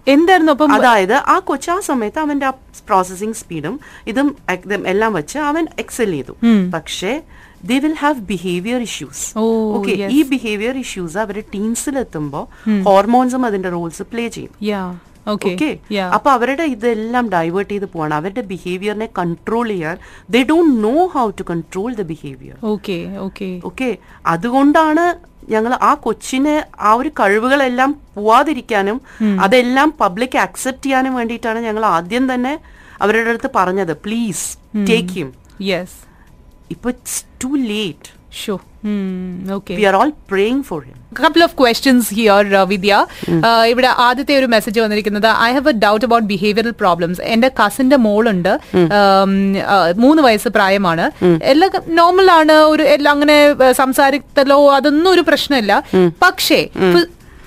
എന്തായിരുന്നു 0.06 0.52
അപ്പം 0.52 0.73
അതായത് 0.76 1.14
ആ 1.26 1.38
കൊച്ചു 1.44 1.68
ആ 1.70 1.78
സമയത്ത് 1.82 2.18
അവന്റെ 2.18 2.46
ആ 2.46 2.54
processing 2.88 3.37
സ്പീഡും 3.37 3.75
ഇതും 4.06 4.26
എ- 4.49 4.61
ഇതും 4.64 4.82
എല്ലാം 4.87 5.12
വെച്ച് 5.12 5.38
അവൻ 5.50 5.64
എക്സൽ 5.78 6.11
ചെയ്തു 6.11 6.34
പക്ഷേ 6.73 7.12
they 7.63 7.77
will 7.83 7.97
have 8.01 8.19
behaviour 8.31 8.81
issues 8.87 9.23
okay. 9.77 9.93
ഈ 10.15 10.19
ബിഹേവിയർ 10.31 10.75
ഇഷ്യൂസ് 10.85 11.17
അവർ 11.23 11.37
ടീംസിൽ 11.55 11.95
എത്തുമ്പോൾ 12.03 12.45
ഹോർമോൺസും 12.87 13.45
അതിന്റെ 13.45 13.69
റോൾസ് 13.75 14.03
പ്ലേ 14.11 14.25
ചെയ്യും. 14.35 14.53
ഓക്കെ 15.51 15.69
അപ്പൊ 16.17 16.29
അവരുടെ 16.31 16.65
ഇതെല്ലാം 16.73 17.25
ഡൈവേർട്ട് 17.29 17.71
ചെയ്ത് 17.73 17.87
പോവാണ്. 17.93 18.13
അവരുടെ 18.19 18.43
ബിഹേവിയറിനെ 18.51 19.07
കൺട്രോൾ 19.19 19.67
ചെയ്യാൻ 19.73 19.97
they 20.29 20.41
don't 20.51 20.73
know 20.85 20.95
how 21.15 21.25
to 21.39 21.45
control 21.51 21.89
the 21.99 22.05
behaviour 22.11 22.55
okay 22.73 22.97
okay 23.27 23.49
okay 23.71 23.89
അതുകൊണ്ടാണ് 24.25 25.05
ഞങ്ങൾ 25.49 25.73
ആ 25.81 25.91
കൊച്ചിന് 26.05 26.55
ആ 26.79 26.89
ഒരു 26.93 27.09
കഴിവുകളെല്ലാം 27.19 27.91
പോവാതിരിക്കാനും 28.15 28.97
അതെല്ലാം 29.45 29.89
പബ്ലിക് 30.01 30.37
അക്സെപ്റ്റ് 30.37 30.85
ചെയ്യാനും 30.85 31.15
വേണ്ടിയിട്ടാണ് 31.19 31.59
ഞങ്ങൾ 31.67 31.85
ആദ്യം 31.95 32.25
തന്നെ 32.33 32.53
അവരുടെ 33.01 33.29
അടുത്ത് 33.33 33.49
പറഞ്ഞത്. 33.55 33.93
പ്ലീസ് 34.05 34.45
ടേക്ക് 34.89 35.13
ഹിം 35.17 35.29
യെസ് 35.69 35.97
ഇപ്പൊ 36.75 36.91
too 37.43 37.51
late 37.73 38.09
so 38.43 38.55
okay 39.57 39.75
we 39.81 39.85
are 39.91 39.97
all 40.01 40.13
praying 40.31 40.63
for 40.69 40.81
him 40.88 40.95
couple 41.13 41.41
of 41.45 41.55
questions 41.55 42.09
here, 42.09 42.45
uh, 42.53 42.65
Vidya. 42.71 42.97
Uh, 43.47 43.63
ഇവിടെ 43.71 43.89
ആദ്യത്തെ 44.07 44.33
ഒരു 44.39 44.47
മെസ്സേജ് 44.53 44.79
വന്നിരിക്കുന്നത് 44.83 45.27
I 45.47 45.49
have 45.55 45.69
a 45.71 45.75
doubt 45.85 46.05
about 46.07 46.27
behavioural 46.31 46.73
problems 46.81 47.21
എന്റെ 47.33 47.49
കസിന്റെ 47.59 47.97
മോളുണ്ട് 48.05 48.51
uh, 48.97 49.25
മൂന്ന് 50.03 50.21
വയസ്സ് 50.27 50.49
പ്രായമാണ്. 50.57 51.05
എല്ലാം 51.53 51.71
നോർമൽ 51.99 52.29
ആണ് 52.39 52.57
ഒരു 52.73 52.83
എല്ലാം 52.95 53.13
അങ്ങനെ 53.17 53.38
സംസാരിക്കലോ 53.81 54.59
അതൊന്നും 54.77 55.11
ഒരു 55.15 55.23
പ്രശ്നമില്ല. 55.29 55.73
പക്ഷേ 56.25 56.59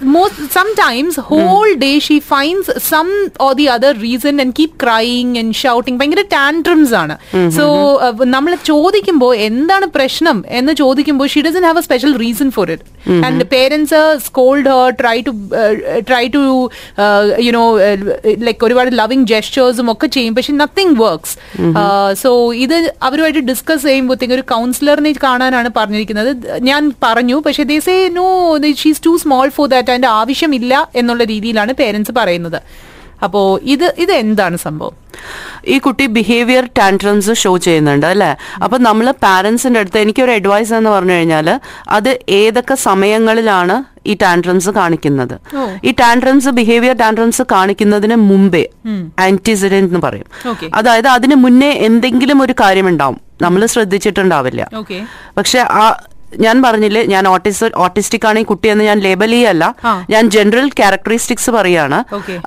most 0.08 0.36
sometimes 0.52 1.16
whole 1.30 1.72
day 1.76 1.96
she 2.00 2.20
finds 2.32 2.68
some 2.84 3.10
or 3.40 3.56
the 3.56 3.68
other 3.68 3.92
reason 3.96 4.40
and 4.40 4.54
keep 4.54 4.78
crying 4.78 5.30
and 5.38 5.56
shouting 5.56 5.96
ഭയങ്കര 6.00 6.24
ടാൻട്രംസ് 6.36 6.94
ആണ് 6.94 7.16
സോ 7.58 7.66
നമ്മൾ 8.36 8.54
ചോദിക്കുമ്പോൾ 8.64 9.32
എന്താണ് 9.48 9.88
പ്രശ്നം 9.98 10.38
എന്ന് 10.60 10.76
ചോദിക്കുമ്പോൾ 10.84 11.30
she 11.36 11.42
doesn't 11.48 11.66
have 11.70 11.82
a 11.82 11.88
special 11.88 12.14
reason 12.24 12.50
for 12.52 12.70
it 12.72 12.86
and 13.09 13.45
parents 13.45 14.19
scold 14.27 14.69
her 14.69 14.91
try 15.01 15.21
to 15.21 15.33
try 16.09 16.29
to 16.29 16.71
you know 17.39 17.65
like 18.39 18.65
ഒരുപാട് 18.65 18.99
loving 18.99 19.27
ജെസ്റ്റേഴ്സും 19.27 19.91
ഒക്കെ 19.93 20.07
ചെയ്യും. 20.07 20.35
പക്ഷെ 20.35 20.53
നത്തിങ് 20.53 20.97
വർക്ക്സ് 21.01 21.37
സോ 22.23 22.53
ഇത് 22.65 22.95
അവരുമായിട്ട് 23.03 23.39
ഡിസ്കസ് 23.39 23.83
ചെയ്യുമ്പോഴത്തേക്കും 23.83 24.35
ഒരു 24.35 24.45
കൗൺസിലറിനെ 24.55 25.15
കാണാനാണ് 25.23 25.71
പറഞ്ഞിരിക്കുന്നത്. 25.77 26.61
ഞാൻ 26.61 26.93
പറഞ്ഞു 27.03 27.43
പക്ഷെ 27.47 27.63
they 27.63 27.79
say 27.79 28.09
no 28.09 28.59
she's 28.83 29.03
too 29.07 29.17
small 29.17 29.49
for 29.49 29.69
that 29.69 29.91
അതിന്റെ 29.91 30.09
ആവശ്യമില്ല 30.09 30.91
എന്നുള്ള 30.95 31.25
രീതിയിലാണ് 31.25 31.73
പേരൻസ് 31.73 32.13
പറയുന്നത്. 32.17 32.63
അപ്പോ 33.27 33.41
ഇത് 33.75 33.87
ഇത് 34.05 34.13
എന്താണ് 34.23 34.57
സംഭവം? 34.57 34.95
ഈ 35.73 35.77
കുട്ടി 35.79 36.05
ബിഹേവിയർ 36.17 36.65
ടാൻട്രംസ് 36.79 37.33
ഷോ 37.43 37.53
ചെയ്യുന്നുണ്ട് 37.67 38.07
അല്ലേ? 38.07 38.31
അപ്പൊ 38.65 38.77
നമ്മൾ 38.89 39.07
പാരന്റ്സിന്റെ 39.25 39.81
അടുത്ത് 39.81 39.99
എനിക്കൊരു 40.05 40.33
അഡ്വൈസ് 40.39 40.73
എന്ന് 40.79 40.91
പറഞ്ഞു 40.91 41.15
കഴിഞ്ഞാൽ 41.19 41.49
അത് 41.97 42.11
ഏതൊക്കെ 42.41 42.77
സമയങ്ങളിലാണ് 42.89 43.77
ഈ 44.11 44.15
ടാൻട്രംസ് 44.23 44.71
കാണിക്കുന്നത്. 44.79 45.35
ഈ 45.89 45.91
ടാൻട്രംസ് 46.01 46.53
ബിഹേവിയർ 46.59 46.97
ടാൻട്രംസ് 47.03 47.43
കാണിക്കുന്നതിന് 47.53 48.17
മുമ്പേ 48.31 48.65
ആന്റിസിഡന്റ് 49.27 49.91
എന്ന് 49.91 50.03
പറയും. 50.07 50.29
അതായത് 50.75 51.09
അതിന് 51.17 51.39
മുന്നേ 51.45 51.71
എന്തെങ്കിലും 51.89 52.41
ഒരു 52.43 52.55
കാര്യം 52.63 52.89
ഉണ്ടാവും 52.93 53.21
നമ്മൾ 53.43 53.61
ശ്രദ്ധിച്ചിട്ടുണ്ടാവില്ല 53.75 54.63
പക്ഷെ 55.37 55.61
ആ 55.83 55.85
ഞാൻ 56.45 56.57
പറഞ്ഞില്ലേ 56.65 57.03
ഞാൻ 57.13 57.25
ഓട്ടിസ് 57.33 57.67
ഓട്ടിസ്റ്റിക് 57.85 58.27
ആണ് 58.29 58.39
ഈ 58.43 58.45
കുട്ടിയെന്ന് 58.51 58.85
ഞാൻ 58.89 58.99
ലേബൽ 59.07 59.33
ചെയ്യല്ല. 59.37 59.65
ഞാൻ 60.13 60.25
ജനറൽ 60.35 60.67
ക്യാരക്ടറിസ്റ്റിക്സ് 60.81 61.51
പറയാണ്. 61.57 61.99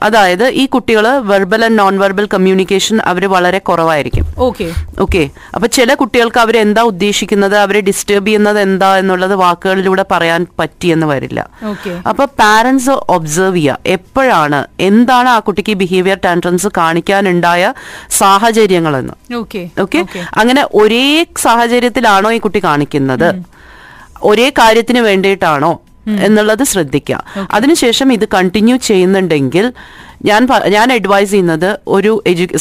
അതായത് 0.08 0.46
ഈ 0.62 0.64
കുട്ടികൾ 0.76 1.06
verbal 1.32 1.64
and 1.68 1.80
non 1.82 1.94
verbal 2.04 2.28
communication 2.34 2.98
അവർ 3.12 3.26
വളരെ 3.36 3.60
കുറവായിരിക്കും. 3.70 4.26
ഓക്കെ 4.48 4.68
ഓക്കെ 5.06 5.24
അപ്പൊ 5.56 5.70
ചില 5.78 5.94
കുട്ടികൾക്ക് 6.02 6.42
അവർ 6.44 6.58
എന്താ 6.66 6.84
ഉദ്ദേശിക്കുന്നത് 6.92 7.58
അവരെ 7.64 7.82
ഡിസ്റ്റർബ് 7.90 8.28
ചെയ്യുന്നത് 8.28 8.60
എന്താ 8.68 8.90
എന്നുള്ളത് 9.02 9.36
വാക്കുകളിലൂടെ 9.44 10.06
പറയാൻ 10.14 10.42
പറ്റിയെന്ന് 10.60 11.10
വരില്ല. 11.14 11.40
അപ്പൊ 12.12 12.26
പാരന്റ്സ് 12.42 12.96
ഒബ്സർവ് 13.16 13.58
ചെയ്യുക. 13.58 13.80
എപ്പോഴാണ് 13.96 14.62
എന്താണ് 14.90 15.30
ആ 15.36 15.38
കുട്ടിക്ക് 15.48 15.74
ബിഹേവിയർ 15.84 16.20
ടാൻട്രംസ് 16.26 16.70
കാണിക്കാനുണ്ടായ 16.80 17.74
സാഹചര്യങ്ങളെന്ന്. 18.22 19.16
ഓക്കെ 19.42 20.02
അങ്ങനെ 20.42 20.64
ഒരേ 20.82 21.06
സാഹചര്യത്തിലാണോ 21.48 22.32
ഈ 22.38 22.40
കുട്ടി 22.46 22.60
കാണിക്കുന്നത്? 22.70 23.30
ഒരേ 24.26 24.50
കാര്യത്തിന് 24.50 25.00
വേണ്ടിയിട്ടാണോ 25.00 25.74
എന്നുള്ളത് 26.24 26.64
ശ്രദ്ധിക്കുക. 26.64 27.18
അതിനുശേഷം 27.52 28.14
ഇത് 28.14 28.26
കണ്ടിന്യൂ 28.34 28.76
ചെയ്യുന്നുണ്ടെങ്കിൽ 28.78 29.66
ഞാൻ 30.30 30.42
ഞാൻ 30.76 30.88
അഡ്വൈസ് 30.98 31.30
ചെയ്യുന്നത് 31.32 31.70
ഒരു 31.96 32.12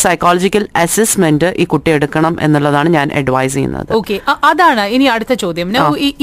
സൈക്കോളജിക്കൽ 0.04 0.64
അസസ്മെന്റ് 0.82 1.48
ഈ 1.62 1.64
കുട്ടി 1.72 1.90
എടുക്കണം 1.96 2.34
എന്നുള്ളതാണ് 2.46 2.88
ഞാൻ 2.96 3.06
അഡ്വൈസ് 3.20 3.54
ചെയ്യുന്നത്. 3.56 3.90
ഓക്കെ 3.98 4.16
അതാണ് 4.50 4.84
ഇനി 4.96 5.06
അടുത്ത 5.14 5.32
ചോദ്യം. 5.44 5.68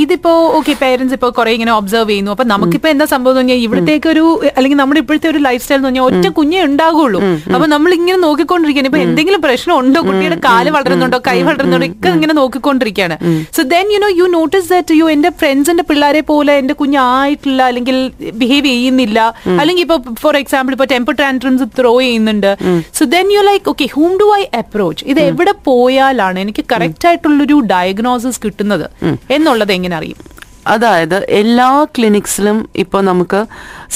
ഇതിപ്പോ 0.03 0.33
ഓക്കെ 0.57 0.73
പേരൻസ് 0.83 1.13
ഇപ്പോ 1.17 1.29
കുറെ 1.39 1.51
ഇങ്ങനെ 1.57 1.73
ഒബ്സർവ് 1.79 2.09
ചെയ്യുന്നു. 2.11 2.31
അപ്പൊ 2.35 2.45
നമുക്കിപ്പോ 2.53 2.89
എന്താ 2.93 3.05
സംഭവം 3.13 3.33
എന്ന് 3.33 3.41
പറഞ്ഞാൽ 3.41 3.61
ഇവിടത്തേക്ക് 3.67 4.09
ഒരു 4.13 4.25
അല്ലെങ്കിൽ 4.55 4.79
നമ്മുടെ 4.81 5.01
ഇപ്പോഴത്തെ 5.03 5.29
ഒരു 5.33 5.39
ലൈഫ് 5.47 5.63
സ്റ്റൈൽ 5.63 5.79
എന്ന് 5.79 5.89
പറഞ്ഞാൽ 5.89 6.05
ഒറ്റ 6.09 6.27
കുഞ്ഞേ 6.39 6.61
ഉണ്ടാകുള്ളൂ 6.69 7.21
അപ്പൊ 7.53 7.67
നമ്മൾ 7.75 7.91
ഇങ്ങനെ 7.99 8.19
നോക്കിക്കൊണ്ടിരിക്കുകയാണ്. 8.27 8.91
ഇപ്പൊ 8.91 9.01
എന്തെങ്കിലും 9.07 9.41
പ്രശ്നം 9.47 9.75
ഉണ്ടോ 9.81 10.01
കുട്ടിയുടെ 10.09 10.37
കാൽ 10.47 10.69
വളരുന്നുണ്ടോ? 10.77 11.19
കൈ 11.29 11.37
വളരുന്നുണ്ടോ? 11.49 11.89
ഒക്കെ 11.93 12.11
ഇങ്ങനെ 12.17 12.35
നോക്കിക്കൊണ്ടിരിക്കുകയാണ്. 12.41 13.17
So 13.57 13.63
then 13.75 13.85
you 13.95 13.99
know 14.05 14.11
you 14.19 14.27
notice 14.37 14.69
that 14.73 14.99
you 14.99 15.07
എന്റെ 15.15 15.31
ഫ്രണ്ട്സിന്റെ 15.41 15.85
പിള്ളേരെ 15.89 16.23
പോലെ 16.31 16.53
എന്റെ 16.63 16.77
കുഞ്ഞായിട്ടില്ല 16.83 17.61
അല്ലെങ്കിൽ 17.71 17.97
ബിഹേവ് 18.43 18.65
ചെയ്യുന്നില്ല. 18.73 19.19
അല്ലെങ്കിൽ 19.61 19.85
ഇപ്പൊ 19.87 19.99
ഫോർ 20.23 20.35
എക്സാമ്പിൾ 20.43 20.73
ഇപ്പൊ 20.77 20.89
ടെമ്പർ 20.93 21.15
ടാൻട്രംസ് 21.31 21.65
ത്രോ 21.79 21.93
ചെയ്യുന്നുണ്ട്. 22.01 22.51
So 22.97 23.03
then 23.15 23.27
you 23.35 23.41
like 23.49 23.67
okay 23.71 23.85
whom 23.95 24.13
do 24.21 24.27
I 24.39 24.43
approach 24.61 25.03
ഇത് 25.11 25.19
എവിടെ 25.29 25.53
പോയാലാണ് 25.69 26.37
എനിക്ക് 26.45 26.63
കറക്റ്റ് 26.73 27.07
ആയിട്ടുള്ളൊരു 27.09 27.57
ഡയഗ്നോസിസ് 27.73 28.41
കിട്ടുന്നത് 28.45 28.87
എന്നുള്ളത് 29.37 29.71
എങ്ങനെ 29.77 29.95
അറിയും? 29.99 30.19
അതായത് 30.73 31.15
എല്ലാ 31.41 31.69
ക്ലിനിക്സിലും 31.97 32.57
ഇപ്പൊ 32.83 32.97
നമുക്ക് 33.09 33.39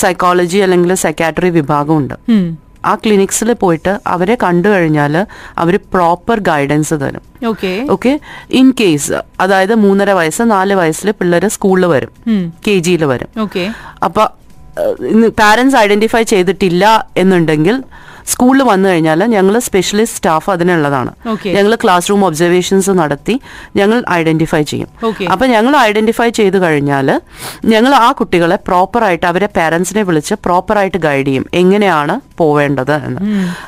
സൈക്കോളജി 0.02 0.60
അല്ലെങ്കിൽ 0.66 0.94
സൈക്കാട്രി 1.04 1.50
വിഭാഗമുണ്ട്. 1.58 2.16
ഉണ്ട് 2.36 2.64
ആ 2.90 2.94
ക്ലിനിക്സിൽ 3.04 3.50
പോയിട്ട് 3.62 3.92
അവരെ 4.14 4.36
കണ്ടു 4.44 4.68
കഴിഞ്ഞാൽ 4.74 5.14
അവർ 5.62 5.76
പ്രോപ്പർ 5.94 6.38
ഗൈഡൻസ് 6.50 6.96
തരും. 7.04 7.24
ഓക്കെ 7.52 7.72
ഓക്കെ 7.96 8.12
ഇൻ 8.60 8.68
കേസ് 8.80 9.20
അതായത് 9.44 9.74
മൂന്നര 9.86 10.12
വയസ്സ് 10.20 10.44
നാല് 10.56 10.76
വയസ്സിൽ 10.82 11.10
പിള്ളേർ 11.20 11.46
സ്കൂളിൽ 11.56 11.86
വരും. 11.94 12.12
കെ 12.66 12.76
ജിയിൽ 12.88 13.06
വരും. 13.14 13.32
ഓക്കെ 13.46 13.64
അപ്പൊ 14.08 14.26
പാരന്റ്സ് 15.38 15.78
ഐഡന്റിഫൈ 15.78 16.24
ചെയ്തിട്ടില്ല 16.24 16.86
എന്നുണ്ടെങ്കിൽ 17.18 17.76
സ്കൂളിൽ 18.28 18.64
വന്നു 18.64 18.90
കഴിഞ്ഞാൽ 18.90 19.24
ഞങ്ങൾ 19.24 19.60
സ്പെഷ്യലിസ്റ്റ് 19.60 20.18
സ്റ്റാഫ് 20.18 20.50
അതിനുള്ളതാണ്. 20.50 21.12
ഞങ്ങൾ 21.50 21.76
ക്ലാസ് 21.84 22.10
റൂം 22.10 22.26
ഒബ്സർവേഷൻസ് 22.26 22.90
നടത്തി 22.90 23.42
ഞങ്ങൾ 23.76 24.04
ഐഡന്റിഫൈ 24.12 24.62
ചെയ്യും. 24.62 24.90
അപ്പൊ 25.32 25.46
ഞങ്ങൾ 25.46 25.78
ഐഡന്റിഫൈ 25.78 26.30
ചെയ്ത് 26.30 26.58
കഴിഞ്ഞാൽ 26.62 27.22
ഞങ്ങൾ 27.66 27.96
ആ 27.96 28.12
കുട്ടികളെ 28.12 28.56
പ്രോപ്പറായിട്ട് 28.68 29.26
അവരെ 29.26 29.46
പാരന്റ്സിനെ 29.46 30.02
വിളിച്ച് 30.02 30.36
പ്രോപ്പറായിട്ട് 30.46 30.98
ഗൈഡ് 30.98 31.28
ചെയ്യും. 31.28 31.46
എങ്ങനെയാണ് 31.54 32.20
പോവേണ്ടത് 32.38 32.94
എന്ന്. 32.94 33.22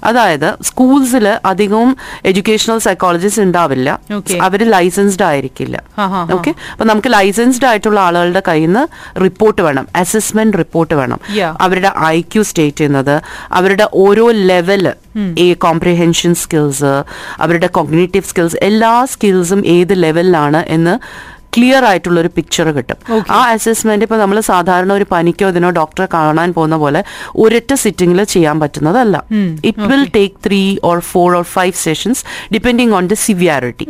അതായത് 0.03 0.55
സ്കൂൾസിൽ 0.61 1.27
അധികവും 1.45 1.97
എഡ്യൂക്കേഷണൽ 2.25 2.77
സൈക്കോളജിസ്റ്റ് 2.77 3.41
ഉണ്ടാവില്ല. 3.41 3.99
അവർ 4.41 4.69
ലൈസൻസ്ഡ് 4.71 5.23
ആയിരിക്കില്ല. 5.23 5.83
ഓക്കെ 6.31 6.53
അപ്പൊ 6.71 6.85
നമുക്ക് 6.85 7.13
ലൈസൻസ്ഡ് 7.13 7.65
ആയിട്ടുള്ള 7.65 7.99
ആളുകളുടെ 7.99 8.41
കയ്യിൽ 8.47 8.67
നിന്ന് 8.67 8.83
റിപ്പോർട്ട് 9.19 9.61
വേണം. 9.61 9.87
അസസ്മെന്റ് 9.95 10.57
റിപ്പോർട്ട് 10.57 10.93
വേണം. 10.93 11.19
അവരുടെ 11.61 11.91
ഐ 12.05 12.21
ക്യു 12.21 12.41
സ്റ്റേറ്റ് 12.41 12.77
ചെയ്യുന്നത് 12.77 13.21
അവരുടെ 13.51 13.89
ഓരോ 13.93 14.31
ലെവൽ 14.49 14.85
ഈ 15.43 15.47
കോംപ്രിഹെൻഷൻ 15.65 16.33
സ്കിൽസ് 16.43 16.93
അവരുടെ 17.43 17.69
കോഗ്നേറ്റീവ് 17.77 18.29
സ്കിൽസ് 18.31 18.59
എല്ലാ 18.69 18.91
സ്കിൽസും 19.13 19.63
ഏത് 19.77 19.95
ലെവലിലാണ് 20.03 20.61
എന്ന് 20.77 20.93
ക്ലിയർ 21.55 21.83
ആയിട്ടുള്ള 21.89 22.17
ഒരു 22.21 22.29
പിക്ചർ 22.35 22.67
കിട്ടും 22.75 22.97
ആ 23.35 23.39
അസസ്മെന്റ് 23.53 24.05
ഇപ്പൊ 24.05 24.17
നമ്മൾ 24.21 24.37
സാധാരണ 24.49 24.91
ഒരു 24.93 25.05
പനിക്കോ 25.11 25.47
ഇതിനോ 25.53 25.69
ഡോക്ടറെ 25.77 26.07
കാണാൻ 26.15 26.49
പോകുന്ന 26.53 26.75
പോലെ 26.83 27.01
ഒരൊറ്റ 27.43 27.71
സിറ്റിംഗിൽ 27.83 28.19
ചെയ്യാൻ 28.33 28.57
പറ്റുന്നതല്ല. 28.63 29.15
It 29.69 29.87
will 29.91 30.03
take 30.17 30.35
three 30.45 30.59
or 30.89 30.99
four 31.11 31.29
or 31.37 31.45
five 31.55 31.73
sessions 31.83 32.21
depending 32.53 32.93
on 32.97 33.07
the 33.13 33.17
severity 33.23 33.87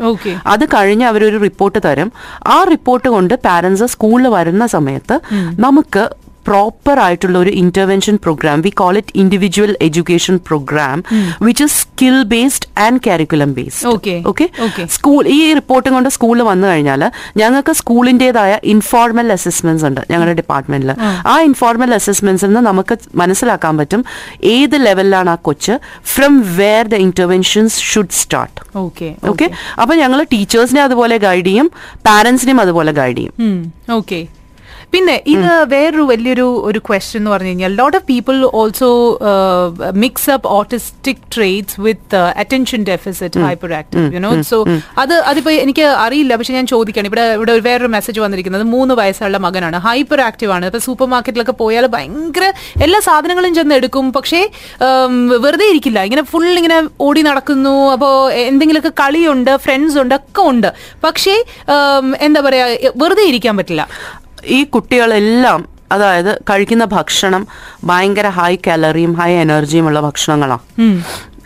അത് 0.53 0.65
കഴിഞ്ഞ് 0.75 1.07
അവരൊരു 1.11 1.39
റിപ്പോർട്ട് 1.47 1.81
തരും. 1.87 2.11
ആ 2.47 2.57
റിപ്പോർട്ട് 2.73 3.09
കൊണ്ട് 3.15 3.35
പാരന്റ്സ് 3.47 3.89
സ്കൂളിൽ 3.95 4.27
വരുന്ന 4.37 4.67
സമയത്ത് 4.77 5.17
നമുക്ക് 5.65 6.05
പ്രോപ്പർ 6.47 6.97
ആയിട്ടുള്ള 7.03 7.37
ഒരു 7.39 7.51
intervention 7.61 8.15
program 8.23 8.61
we 8.63 8.71
call 8.77 8.95
it 8.99 9.13
individual 9.21 9.71
education 9.87 10.35
program 10.47 10.97
which 11.45 11.65
is 11.65 11.77
skill 11.81 12.17
based 12.31 12.67
and 12.83 13.01
curriculum 13.05 13.51
based 13.57 13.85
Okay. 13.89 14.17
Okay 14.29 14.45
Okay. 14.65 14.85
School 14.95 15.21
ഈ 15.33 15.49
റിപ്പോർട്ടും 15.57 15.93
കൊണ്ട് 15.95 16.09
സ്കൂളിൽ 16.15 16.43
വന്നു 16.47 16.67
കഴിഞ്ഞാൽ 16.69 17.01
ഞങ്ങൾക്ക് 17.37 17.73
സ്കൂളിന്റെതായ 17.79 18.35
ഇൻഫോർമൽ 18.73 19.27
അസസ്മെന്റ്സ് 19.35 19.85
ഉണ്ട് 19.89 20.01
ഞങ്ങളുടെ 20.11 20.35
ഡിപ്പാർട്ട്മെന്റിൽ 20.39 20.91
ആ. 21.27 21.35
ഇൻഫോർമൽ 21.47 21.65
അസസ്മെന്റ്സിൽ 21.97 22.49
നിന്ന് 22.49 22.63
നമുക്ക് 22.67 22.93
മനസ്സിലാക്കാൻ 23.21 23.55
പറ്റും 23.79 24.01
ഏത് 24.51 24.77
ലെവലിലാണ് 24.83 25.31
ആ 25.31 25.39
കൊച്ച് 25.43 25.73
from 26.11 26.33
where 26.57 26.83
the 26.87 27.01
interventions 27.05 27.55
should 27.89 28.15
start 28.19 28.55
okay 28.79 29.09
okay 29.31 29.47
അപ്പൊ 29.79 29.93
ഞങ്ങൾ 30.01 30.19
ടീച്ചേഴ്സിനെ 30.31 30.81
അതുപോലെ 30.83 31.17
ഗൈഡ് 31.23 31.47
ചെയ്യും 31.47 31.69
പാരന്റ്സിനെയും 32.07 32.61
അതുപോലെ 32.63 32.91
ഗൈഡ് 32.97 33.19
ചെയ്യും. 33.19 33.33
ഓക്കെ 33.97 34.19
പിന്നെ 34.93 35.15
ഇത് 35.33 35.49
വേറൊരു 35.73 36.03
വലിയൊരു 36.11 36.45
ഒരു 36.69 36.79
ക്വസ്റ്റ്യൻ 36.87 37.19
എന്ന് 37.19 37.31
പറഞ്ഞു 37.33 37.51
കഴിഞ്ഞാൽ 37.51 37.71
lot 37.79 37.95
of 37.97 38.05
people 38.11 38.35
also 38.59 38.89
mix 40.03 40.29
up 40.35 40.47
autistic 40.57 41.23
traits 41.35 41.77
with 41.85 42.21
attention 42.43 42.81
deficit 42.89 43.41
hyper 43.47 43.71
active 43.79 44.05
you know 44.17 44.31
so 44.51 44.57
അത് 45.03 45.15
അതിപ്പോ 45.31 45.51
എനിക്ക് 45.63 45.85
അറിയില്ല. 46.05 46.35
പക്ഷെ 46.39 46.53
ഞാൻ 46.57 46.67
ചോദിക്കുകയാണ് 46.73 47.09
ഇവിടെ 47.11 47.25
ഇവിടെ 47.37 47.53
വേറൊരു 47.67 47.91
മെസ്സേജ് 47.95 48.21
വന്നിരിക്കുന്നത്. 48.25 48.65
മൂന്ന് 48.75 48.95
വയസ്സുള്ള 49.01 49.39
മകനാണ്. 49.47 49.79
ഹൈപ്പർ 49.87 50.21
ആക്റ്റീവ് 50.27 50.53
ആണ്. 50.57 50.65
ഇപ്പൊ 50.71 50.81
സൂപ്പർ 50.87 51.09
മാർക്കറ്റിലൊക്കെ 51.15 51.55
പോയാൽ 51.63 51.87
ഭയങ്കര 51.95 52.45
എല്ലാ 52.85 53.01
സാധനങ്ങളും 53.09 53.53
ചെന്ന് 53.57 53.75
എടുക്കും 53.81 54.07
പക്ഷേ 54.19 54.41
വെറുതെ 55.45 55.67
ഇരിക്കില്ല. 55.71 55.99
ഇങ്ങനെ 56.09 56.23
ഫുൾ 56.31 56.47
ഇങ്ങനെ 56.61 56.79
ഓടി 57.07 57.23
നടക്കുന്നു. 57.29 57.75
അപ്പോ 57.95 58.11
എന്തെങ്കിലുമൊക്കെ 58.49 58.93
കളിയുണ്ട് 59.03 59.51
ഫ്രണ്ട്സ് 59.65 59.99
ഉണ്ട് 60.03 60.15
ഒക്കെ 60.21 60.43
ഉണ്ട്. 60.53 60.69
പക്ഷേ 61.07 61.35
എന്താ 62.27 62.41
പറയാ 62.47 62.65
വെറുതെ 63.03 63.25
ഇരിക്കാൻ 63.31 63.55
പറ്റില്ല. 63.61 63.85
ഈ 64.47 64.63
കുട്ടികളെല്ലാം 64.63 65.61
അതായത് 65.91 66.35
കഴിക്കുന്ന 66.49 66.85
ഭക്ഷണം 66.85 67.47
ഭയങ്കര 67.83 68.27
ഹൈ 68.29 68.55
കാലറിയും 68.55 69.13
ഹൈ 69.13 69.31
എനർജിയും 69.31 69.87
ഉള്ള 69.87 69.99
ഭക്ഷണങ്ങളാണ് 69.99 70.63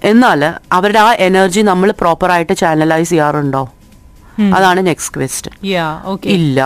എന്നാൽ 0.04 0.42
അവരുടെ 0.72 1.00
ആ 1.00 1.14
എനർജി 1.14 1.62
നമ്മൾ 1.62 1.92
പ്രോപ്പറായിട്ട് 1.92 2.58
ചാനലൈസ് 2.58 3.10
ചെയ്യാറുണ്ടോ? 3.10 3.64
അതാണ് 4.56 4.88
നെക്സ്റ്റ് 4.88 5.18
ക്വസ്റ്റ് 5.18 5.52
ഇല്ല. 6.28 6.60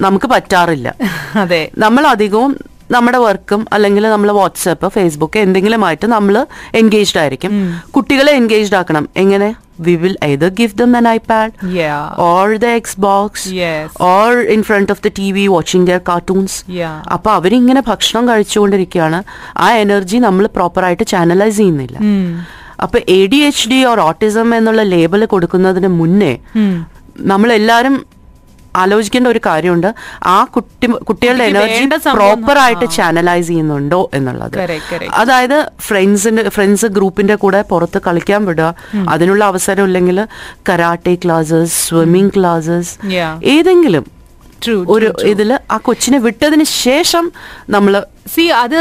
നമുക്ക് 0.00 0.26
പറ്റാറില്ല. 0.26 0.88
അതെ. 1.36 1.70
നമ്മൾ 1.78 2.06
അധികവും 2.06 2.52
നമ്മുടെ 2.90 3.18
വർക്കും 3.18 3.66
അല്ലെങ്കിൽ 3.72 4.04
നമ്മൾ 4.10 4.30
വാട്സാപ്പ് 4.32 4.88
ഫേസ്ബുക്ക് 4.88 5.38
എന്തെങ്കിലുമായിട്ട് 5.38 6.06
നമ്മൾ 6.06 6.46
എൻഗേജ്ഡ് 6.74 7.20
ആയിരിക്കും. 7.20 7.52
കുട്ടികളെ 7.96 8.32
എൻഗേജ്ഡ് 8.32 8.76
ആക്കണം. 8.76 9.08
എങ്ങനെ? 9.16 9.54
We 9.80 9.94
will 9.94 10.16
either 10.24 10.48
give 10.60 10.72
them 10.76 10.96
an 10.96 11.06
iPad 11.08 11.52
all 12.18 12.56
the 12.56 12.66
Xbox 13.00 13.48
all 14.00 14.36
in 14.54 14.62
front 14.62 14.92
of 14.92 15.02
the 15.02 15.12
TV 15.32 15.46
watching 15.46 15.86
their 15.86 16.00
cartoons. 16.08 16.58
അപ്പൊ 17.12 17.30
അവരിങ്ങനെ 17.30 17.82
ഭക്ഷണം 17.88 18.28
കഴിച്ചുകൊണ്ടിരിക്കുകയാണ്. 18.28 19.22
ആ 19.56 19.68
എനർജി 19.84 20.16
നമ്മൾ 20.26 20.46
പ്രോപ്പറായിട്ട് 20.56 21.06
ചാനലൈസ് 21.06 21.56
ചെയ്യുന്നില്ല. 21.56 21.98
അപ്പൊ 22.82 22.98
A 23.08 23.26
D 23.26 23.36
H 23.36 23.68
D 23.70 23.84
or 23.84 24.00
autism 24.00 24.56
എന്നുള്ള 24.56 24.82
ലേബൽ 24.82 25.24
കൊടുക്കുന്നതിന് 25.24 25.88
മുന്നേ 25.88 26.38
നമ്മളെല്ലാരും 27.18 28.19
ആലോചിക്കേണ്ട 28.76 29.28
ഒരു 29.28 29.40
കാര്യമുണ്ട്. 29.46 29.94
ആ 30.24 30.44
കുട്ടി 30.44 30.86
കുട്ടികളുടെ 30.86 31.44
എനർജി 31.44 31.84
പ്രോപ്പർ 32.14 32.58
ആയിട്ട് 32.58 32.90
ചാനലൈസ് 32.90 33.48
ചെയ്യുന്നുണ്ടോ 33.48 34.10
എന്നുള്ളത്. 34.14 34.52
Correct, 34.52 34.94
correct. 34.94 35.12
അതായത് 35.14 35.70
ഫ്രണ്ട്സിന്റെ 35.80 36.48
ഫ്രണ്ട്സ് 36.48 36.86
ഗ്രൂപ്പിന്റെ 36.86 37.34
കൂടെ 37.34 37.62
പുറത്ത് 37.62 38.00
കളിക്കാൻ 38.06 38.44
വിടുക. 38.44 38.74
അതിനുള്ള 39.08 39.44
അവസരം 39.44 39.84
ഇല്ലെങ്കിൽ 39.84 40.28
കരാട്ടെ 40.68 41.14
ക്ലാസ്സസ് 41.14 41.88
സ്വിമ്മിംഗ് 41.88 42.32
ക്ലാസ്സസ്. 42.36 43.06
ഏതെങ്കിലും 43.44 44.20
ഒരു 44.88 45.14
ഇതിൽ 45.24 45.58
ആ 45.70 45.76
കൊച്ചിനെ 45.76 46.18
വിട്ടതിന് 46.18 46.64
ശേഷം 46.64 47.32
നമ്മൾ 47.70 48.02
സി 48.34 48.44
അത് 48.62 48.76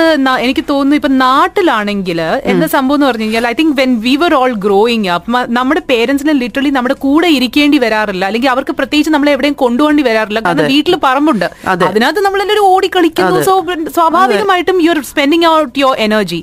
എനിക്ക് 0.45 0.63
തോന്നുന്നു 0.71 0.97
ഇപ്പൊ 0.99 1.11
നാട്ടിലാണെങ്കിൽ 1.23 2.19
എന്താ 2.51 2.67
സംഭവം 2.75 2.97
എന്ന് 2.97 3.07
പറഞ്ഞു 3.09 3.25
കഴിഞ്ഞാൽ 3.25 3.45
I 3.51 3.53
think 3.59 3.75
when 3.81 3.91
we 4.05 4.13
were 4.21 4.33
all 4.39 4.53
growing 4.65 5.07
up 5.15 5.41
നമ്മുടെ 5.57 5.81
പേരൻസിനെ 5.91 6.33
ലിറ്ററലി 6.41 6.71
നമ്മുടെ 6.77 6.95
കൂടെ 7.05 7.29
ഇരിക്കേണ്ടി 7.37 7.77
വരാറില്ല. 7.85 8.23
അല്ലെങ്കിൽ 8.29 8.49
അവർക്ക് 8.53 8.73
പ്രത്യേകിച്ച് 8.79 9.13
നമ്മളെ 9.15 9.31
എവിടെയും 9.35 9.55
കൊണ്ടുപോകേണ്ടി 9.63 10.03
വരാറില്ല. 10.09 10.39
കാരണം 10.47 10.71
വീട്ടിൽ 10.73 10.95
പറമ്പുണ്ട്. 11.07 11.47
അതിനകത്ത് 11.87 12.23
നമ്മളെല്ലാവരും 12.27 12.67
ഓടിക്കളിക്കുന്നു. 12.73 13.37
സോ 13.49 13.55
സ്വാഭാവികമായിട്ടും 13.97 14.77
you 14.85 14.91
are 14.95 15.01
spending 15.11 15.47
out 15.53 15.73
your 15.83 15.95
energy 16.07 16.39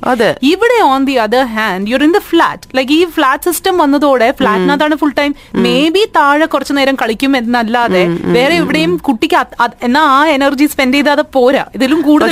ഇവിടെ 0.53 0.79
on 0.91 1.05
the 1.11 1.17
other 1.27 1.45
hand 1.57 1.91
you're 1.95 2.05
in 2.09 2.15
the 2.19 2.23
flat 2.31 2.77
like 2.79 2.93
ഈ 2.99 3.01
ഫ്ലാറ്റ് 3.17 3.45
സിസ്റ്റം 3.51 3.77
വന്നതോടെ 3.85 4.31
ഫ്ലാറ്റിനകത്താണ് 4.41 4.99
ഫുൾ 5.03 5.15
ടൈം 5.21 5.35
മേ 5.67 5.77
ബി 5.97 6.05
താഴെ 6.19 6.49
കുറച്ചു 6.55 6.77
നേരം 6.81 6.99
കളിക്കും 7.05 7.33
എന്നല്ലാതെ 7.43 8.05
വേറെ 8.39 8.57
എവിടെയും 8.63 8.93
കുട്ടിക്ക് 9.09 9.39
എന്നാ 9.89 10.05
ആ 10.17 10.21
എനർജി 10.37 10.67
സ്പെൻഡ് 10.75 10.97
ചെയ്താതെ 10.99 11.27
പോരാ. 11.37 11.65
ഇതിലും 11.77 12.01
കൂടുതൽ. 12.07 12.31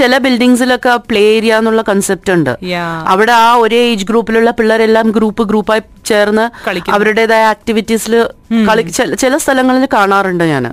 ചില 0.00 0.18
ബിൽഡിങ്സിലൊക്കെ 0.18 0.96
പ്ലേ 1.08 1.22
ഏരിയ 1.36 1.56
എന്നുള്ള 1.56 1.82
കൺസെപ്റ്റ് 1.82 2.32
ഉണ്ട് 2.32 2.52
അവിടെ 3.06 3.32
ആ 3.40 3.54
ഒരേ 3.56 3.80
ഏജ് 3.90 4.06
ഗ്രൂപ്പിലുള്ള 4.06 4.50
പിള്ളേരെല്ലാം 4.50 5.10
ഗ്രൂപ്പ് 5.10 5.42
ഗ്രൂപ്പായി 5.42 5.82
ചേർന്ന്. 6.06 6.44
അവരുടേതായ 6.90 7.44
ആക്ടിവിറ്റീസിൽ 7.46 8.14
കളി 8.68 8.82
ചില- 9.16 9.38
സ്ഥലങ്ങളിൽ 9.40 9.88
കാണാറുണ്ട് 9.92 10.44
ഞാൻ. 10.44 10.64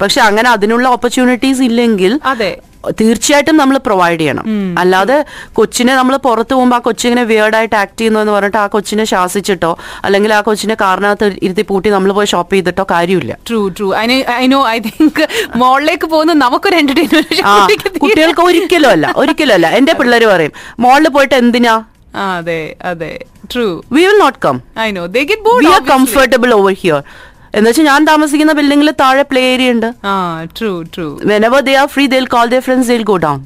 പക്ഷെ 0.00 0.20
അങ്ങനെ 0.20 0.48
അതിനുള്ള 0.48 0.88
ഓപ്പർച്യൂണിറ്റീസ് 0.88 1.62
ഇല്ലെങ്കിൽ 1.62 2.14
അതെ. 2.24 2.52
തീർച്ചയായിട്ടും 3.00 3.56
നമ്മൾ 3.56 3.76
പ്രൊവൈഡ് 3.78 4.20
ചെയ്യണം. 4.20 4.44
അല്ലാതെ 4.78 5.16
കൊച്ചിനെ 5.52 5.94
നമ്മൾ 5.94 6.16
പുറത്ത് 6.16 6.54
പോകുമ്പോൾ 6.54 6.76
ആ 6.76 6.78
കൊച്ചിങ്ങനെ 6.78 7.22
വിയേർഡായിട്ട് 7.24 7.76
ആക്ട് 7.76 7.98
ചെയ്യുന്നു 7.98 8.20
എന്ന് 8.20 8.32
പറഞ്ഞിട്ട് 8.32 8.56
ആ 8.56 8.66
കൊച്ചിനെ 8.66 9.04
ശാസിച്ചിട്ടോ 9.04 9.70
അല്ലെങ്കിൽ 10.04 10.34
ആ 10.34 10.40
കൊച്ചിനെ 10.40 10.74
കാറിനകത്ത് 10.80 11.36
ഇരുത്തി 11.42 11.62
പൂട്ടി 11.62 11.88
നമ്മൾ 11.88 12.12
പോയി 12.12 12.26
ഷോപ്പ് 12.26 12.54
ചെയ്തിട്ടോ 12.54 12.86
കാര്യമില്ല. 12.90 13.32
True 13.48 13.68
true 13.68 13.88
I 13.96 14.46
know 14.46 14.60
I 14.68 14.78
think 14.80 15.22
മോളിലേക്ക് 15.56 16.06
പോകുന്ന 16.06 16.32
നമുക്കൊരു 16.44 16.76
എന്റർടൈൻമെന്റ് 16.76 17.98
കുട്ടികൾക്ക് 17.98 18.40
ഒരിക്കലും 18.40 18.90
അല്ല 18.90 19.12
ഒരിക്കലും 19.16 19.54
അല്ല. 19.54 19.66
എന്റെ 19.76 19.92
പിള്ളേര് 19.92 20.26
പറയും 20.26 20.52
മോളിൽ 20.80 21.08
പോയിട്ട് 21.08 21.34
എന്തിനാ? 21.34 21.76
അതെ 22.28 22.60
അതെ. 22.84 23.10
True 23.54 23.66
we 23.96 24.02
will 24.08 24.18
not 24.24 24.40
come 24.46 24.58
I 24.86 24.88
know 24.98 25.04
they 25.16 25.22
get 25.30 25.44
bored 25.48 25.64
we 25.66 25.72
are 25.76 25.84
comfortable 25.94 26.52
over 26.58 26.74
here 26.82 27.00
എന്ന് 27.58 27.68
വെച്ചാൽ 27.70 27.86
ഞാൻ 27.92 28.00
താമസിക്കുന്ന 28.10 28.52
ബിൽഡിംഗിൽ 28.58 28.90
താഴെ 29.04 29.22
പ്ലേ 29.30 29.42
ഏരിയ 29.52 29.74
ഉണ്ട്. 29.74 29.86
ആ 30.10 30.12
true 30.58 30.72
true 30.94 31.06
whenever 31.30 31.60
they 31.68 31.74
are 31.82 31.88
free 31.94 32.04
they 32.14 32.18
call 32.34 32.46
their 32.54 32.60
friends 32.66 32.90
they 32.92 32.96
go 33.12 33.16
down 33.26 33.40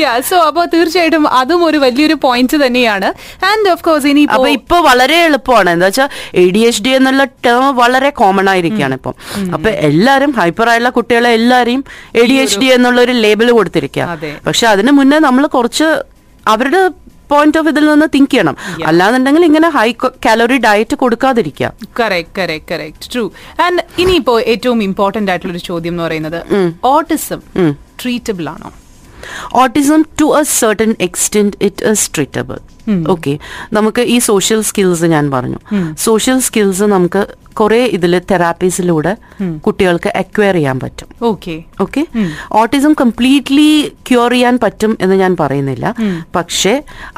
yeah 0.00 0.12
so 0.28 0.36
അപ്പോ 0.48 0.62
തീർച്ചയായിട്ടും 0.74 1.24
അതും 1.38 1.62
ഒരു 1.66 1.78
വലിയൊരു 1.82 2.16
പോയിന്റ് 2.22 2.58
തന്നെയാണ്. 2.62 3.08
ആൻഡ് 3.48 3.68
ഓഫ് 3.72 3.82
കോഴ്സ് 3.86 4.06
ഇനി 4.12 4.22
അപ്പൊ 4.34 4.46
ഇപ്പൊ 4.58 4.76
വളരെ 4.86 5.18
എളുപ്പമാണ്. 5.26 5.68
എന്താ 5.74 5.88
വെച്ചാൽ 5.90 6.08
എ 6.42 6.44
ഡി 6.54 6.62
എച്ച് 6.68 6.82
ഡി 6.86 6.92
എന്നുള്ള 6.98 7.24
ടേം 7.46 7.64
വളരെ 7.80 8.10
കോമൺ 8.20 8.48
ആയിരിക്കുകയാണ് 8.52 8.96
ഇപ്പം. 9.00 9.14
അപ്പൊ 9.56 9.68
എല്ലാരും 9.88 10.32
ഹൈപ്പർ 10.40 10.68
ആയുള്ള 10.74 10.92
കുട്ടികളെ 10.98 11.32
എല്ലാരെയും 11.40 11.82
എ 12.20 12.24
ഡി 12.30 12.38
എച്ച് 12.44 12.58
ഡി 12.62 12.70
എന്നുള്ള 12.76 13.00
ഒരു 13.06 13.16
ലേബിൾ 13.24 13.50
കൊടുത്തിരിക്കുക. 13.58 14.06
പക്ഷെ 14.48 14.66
അതിന് 14.72 14.94
മുന്നേ 15.00 15.20
നമ്മൾ 15.28 15.46
കുറച്ച് 15.58 15.88
അവരുടെ 16.54 16.82
പോയിന്റ് 17.32 17.58
ഓഫ് 17.60 17.68
ഇതിൽ 17.72 17.84
നിന്ന് 17.92 18.08
തിങ്ക് 18.14 18.30
ചെയ്യണം. 18.34 18.56
അല്ലാന്നുണ്ടെങ്കിൽ 18.90 19.44
ഇങ്ങനെ 19.50 19.70
high 19.78 19.88
calorie 20.26 20.58
diet 20.66 20.96
കൊടുക്കാതിരിക്കുക. 21.02 21.70
Correct 22.00 22.34
correct 22.40 22.70
correct 22.72 23.08
true 23.14 23.24
and 23.66 23.82
ഇനിയിപ്പോ 24.04 24.34
ഏറ്റവും 24.54 24.80
ഇമ്പോർട്ടന്റ് 24.88 25.32
ആയിട്ടുള്ള 25.34 25.54
ഒരു 25.56 25.64
ചോദ്യം 25.70 25.94
എന്ന് 25.94 26.04
പറയുന്നത് 26.06 26.40
ഓട്ടിസം 26.94 27.42
ട്രീറ്റബിൾ 28.02 28.46
ആണോ? 28.54 28.70
Autism 29.62 30.00
to 30.20 30.26
a 30.38 30.42
certain 30.58 30.90
extent 31.06 31.56
it 31.66 31.84
is 31.92 32.06
treatable 32.14 32.58
okay 33.14 33.34
നമുക്ക് 33.78 34.02
ഈ 34.14 34.16
സോഷ്യൽ 34.30 34.62
സ്കിൽസ് 34.70 35.06
ഞാൻ 35.16 35.26
പറഞ്ഞു. 35.36 35.60
സോഷ്യൽ 36.06 36.40
സ്കിൽസ് 36.48 36.86
നമുക്ക് 36.96 37.22
കുറെ 37.58 37.78
ഇതിൽ 37.96 38.12
തെറാപ്പീസിലൂടെ 38.30 39.12
കുട്ടികൾക്ക് 39.64 40.10
അക്വയർ 40.20 40.54
ചെയ്യാൻ 40.58 40.76
പറ്റും. 40.82 41.08
Okay 41.30 41.54
okay 41.84 42.02
autism 42.60 42.92
completely 43.00 43.70
cure 44.08 44.30
ചെയ്യാൻ 44.34 44.54
പറ്റും 44.64 44.92
എന്ന് 45.04 45.16
ഞാൻ 45.22 45.32
പറയുന്നില്ല. 45.40 45.86
പക്ഷേ 46.36 46.74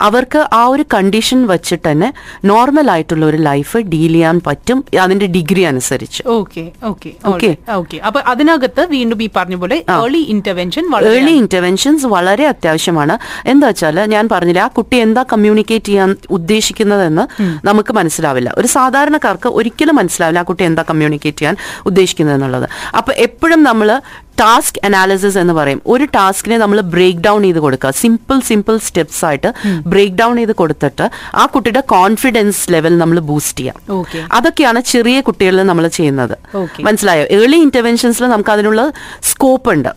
അവർക്ക് 0.07 0.41
ആ 0.61 0.63
ഒരു 0.73 0.85
കണ്ടീഷൻ 0.95 1.41
വെച്ചിട്ട് 1.53 1.85
തന്നെ 1.89 2.09
നോർമൽ 2.51 2.89
ആയിട്ടുള്ള 2.95 3.25
ഒരു 3.31 3.41
ലൈഫ് 3.49 3.79
ഡീൽ 3.93 4.15
ചെയ്യാൻ 4.17 4.39
പറ്റും 4.49 4.81
അതിന്റെ 5.05 5.29
ഡിഗ്രി 5.37 5.65
അനുസരിച്ച്. 5.71 6.23
ഓക്കെ 6.39 6.65
ഓക്കെ 6.93 7.99
അപ്പൊ 8.09 8.23
അതിനകത്ത് 8.33 8.85
വീണ്ടും 8.97 9.23
ഈ 9.27 9.29
പറഞ്ഞ 9.39 9.59
പോലെ 9.65 9.79
ഏർലി 9.99 10.23
ഇന്റർവെൻഷൻ 10.37 10.85
ഏർലി 11.13 11.37
ഇന്റർവെൻഷൻസ് 11.43 12.07
വളരെ 12.17 12.47
അത്യാവശ്യമാണ്. 12.53 13.17
എന്താ 13.55 13.69
വെച്ചാൽ 13.73 13.99
ഞാൻ 14.15 14.25
പറഞ്ഞില്ല 14.35 14.65
ആ 14.67 14.71
കുട്ടി 14.81 14.99
എന്താ 15.07 15.25
കമ്മ്യൂണിക്കേറ്റ് 15.53 15.89
ചെയ്യാൻ 15.89 16.11
ഉദ്ദേശിക്കുന്നതെന്ന് 16.31 17.25
നമുക്ക് 17.67 17.93
മനസ്സിലാവില്ല. 17.93 18.49
ഒരു 18.59 18.69
സാധാരണക്കാർക്ക് 18.77 19.49
ഒരിക്കലും 19.59 19.97
മനസ്സിലാവില്ല 19.97 20.41
ആ 20.43 20.47
കുട്ടി 20.51 20.63
എന്താ 20.65 20.83
കമ്മ്യൂണിക്കേറ്റ് 20.91 21.39
ചെയ്യാൻ 21.39 21.57
ഉദ്ദേശിക്കുന്നത് 21.87 22.37
എന്നുള്ളത് 22.37 22.67
അപ്പൊ 22.99 23.13
എപ്പോഴും 23.27 23.61
നമ്മൾ 23.69 23.89
ടാസ്ക് 24.41 24.79
അനാലിസിസ് 24.87 25.39
എന്ന് 25.43 25.55
പറയും. 25.55 25.81
ഒരു 25.87 26.05
ടാസ്കിനെ 26.15 26.57
നമ്മൾ 26.63 26.79
ബ്രേക്ക് 26.95 27.23
ഡൗൺ 27.27 27.41
ചെയ്ത് 27.43 27.59
കൊടുക്കുക. 27.65 27.91
സിമ്പിൾ 28.03 28.39
സിമ്പിൾ 28.41 28.77
സ്റ്റെപ്സ് 28.87 29.25
ആയിട്ട് 29.25 29.51
ബ്രേക്ക് 29.93 30.17
ഡൗൺ 30.21 30.37
ചെയ്ത് 30.37 30.55
കൊടുത്തിട്ട് 30.61 31.07
ആ 31.35 31.45
കുട്ടിയുടെ 31.55 31.83
കോൺഫിഡൻസ് 31.95 32.63
ലെവൽ 32.73 32.97
നമ്മൾ 33.03 33.19
ബൂസ്റ്റ് 33.31 33.59
ചെയ്യാം. 33.59 33.79
അതൊക്കെയാണ് 34.33 34.81
ചെറിയ 34.93 35.21
കുട്ടികളിൽ 35.29 35.63
നമ്മൾ 35.73 35.87
ചെയ്യുന്നത്. 35.99 36.37
മനസ്സിലായോ? 36.89 37.27
ഏർലി 37.39 37.61
ഇന്റർവെൻഷൻസിൽ 37.67 38.27
നമുക്ക് 38.35 38.51
അതിനുള്ള 38.57 38.83
സ്കോപ്പ് 39.23 39.71
ഉണ്ട്. 39.71 39.93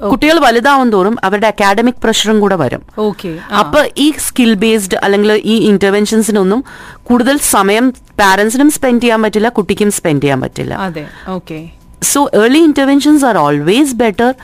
കുട്ടികൾ 0.00 0.38
വലുതാവും 0.38 0.92
തോറും 0.92 1.16
അവരുടെ 1.24 1.46
അക്കാഡമിക് 1.46 2.00
പ്രഷറും 2.04 2.40
കൂടെ 2.40 2.56
വരും. 2.56 2.82
ഓക്കെ 2.98 3.38
അപ്പൊ 3.54 3.86
ഈ 3.96 4.12
സ്കിൽ 4.18 4.54
ബേസ്ഡ് 4.54 4.96
അല്ലെങ്കിൽ 4.96 5.32
ഈ 5.44 5.56
ഇന്റർവെൻഷൻസിനൊന്നും 5.70 6.64
കൂടുതൽ 7.02 7.36
സമയം 7.36 7.90
പാരന്റ്സിനും 8.20 8.70
സ്പെൻഡ് 8.70 9.02
ചെയ്യാൻ 9.02 9.22
പറ്റില്ല 9.22 9.48
കുട്ടിക്കും 9.48 9.90
സ്പെൻഡ് 9.90 10.22
ചെയ്യാൻ 10.22 10.40
പറ്റില്ല. 10.40 10.74
അതെ. 10.74 11.06
Okay 11.28 11.70
so 12.02 12.30
early 12.34 12.58
interventions 12.58 13.24
are 13.24 13.36
always 13.36 13.94
better 13.94 14.34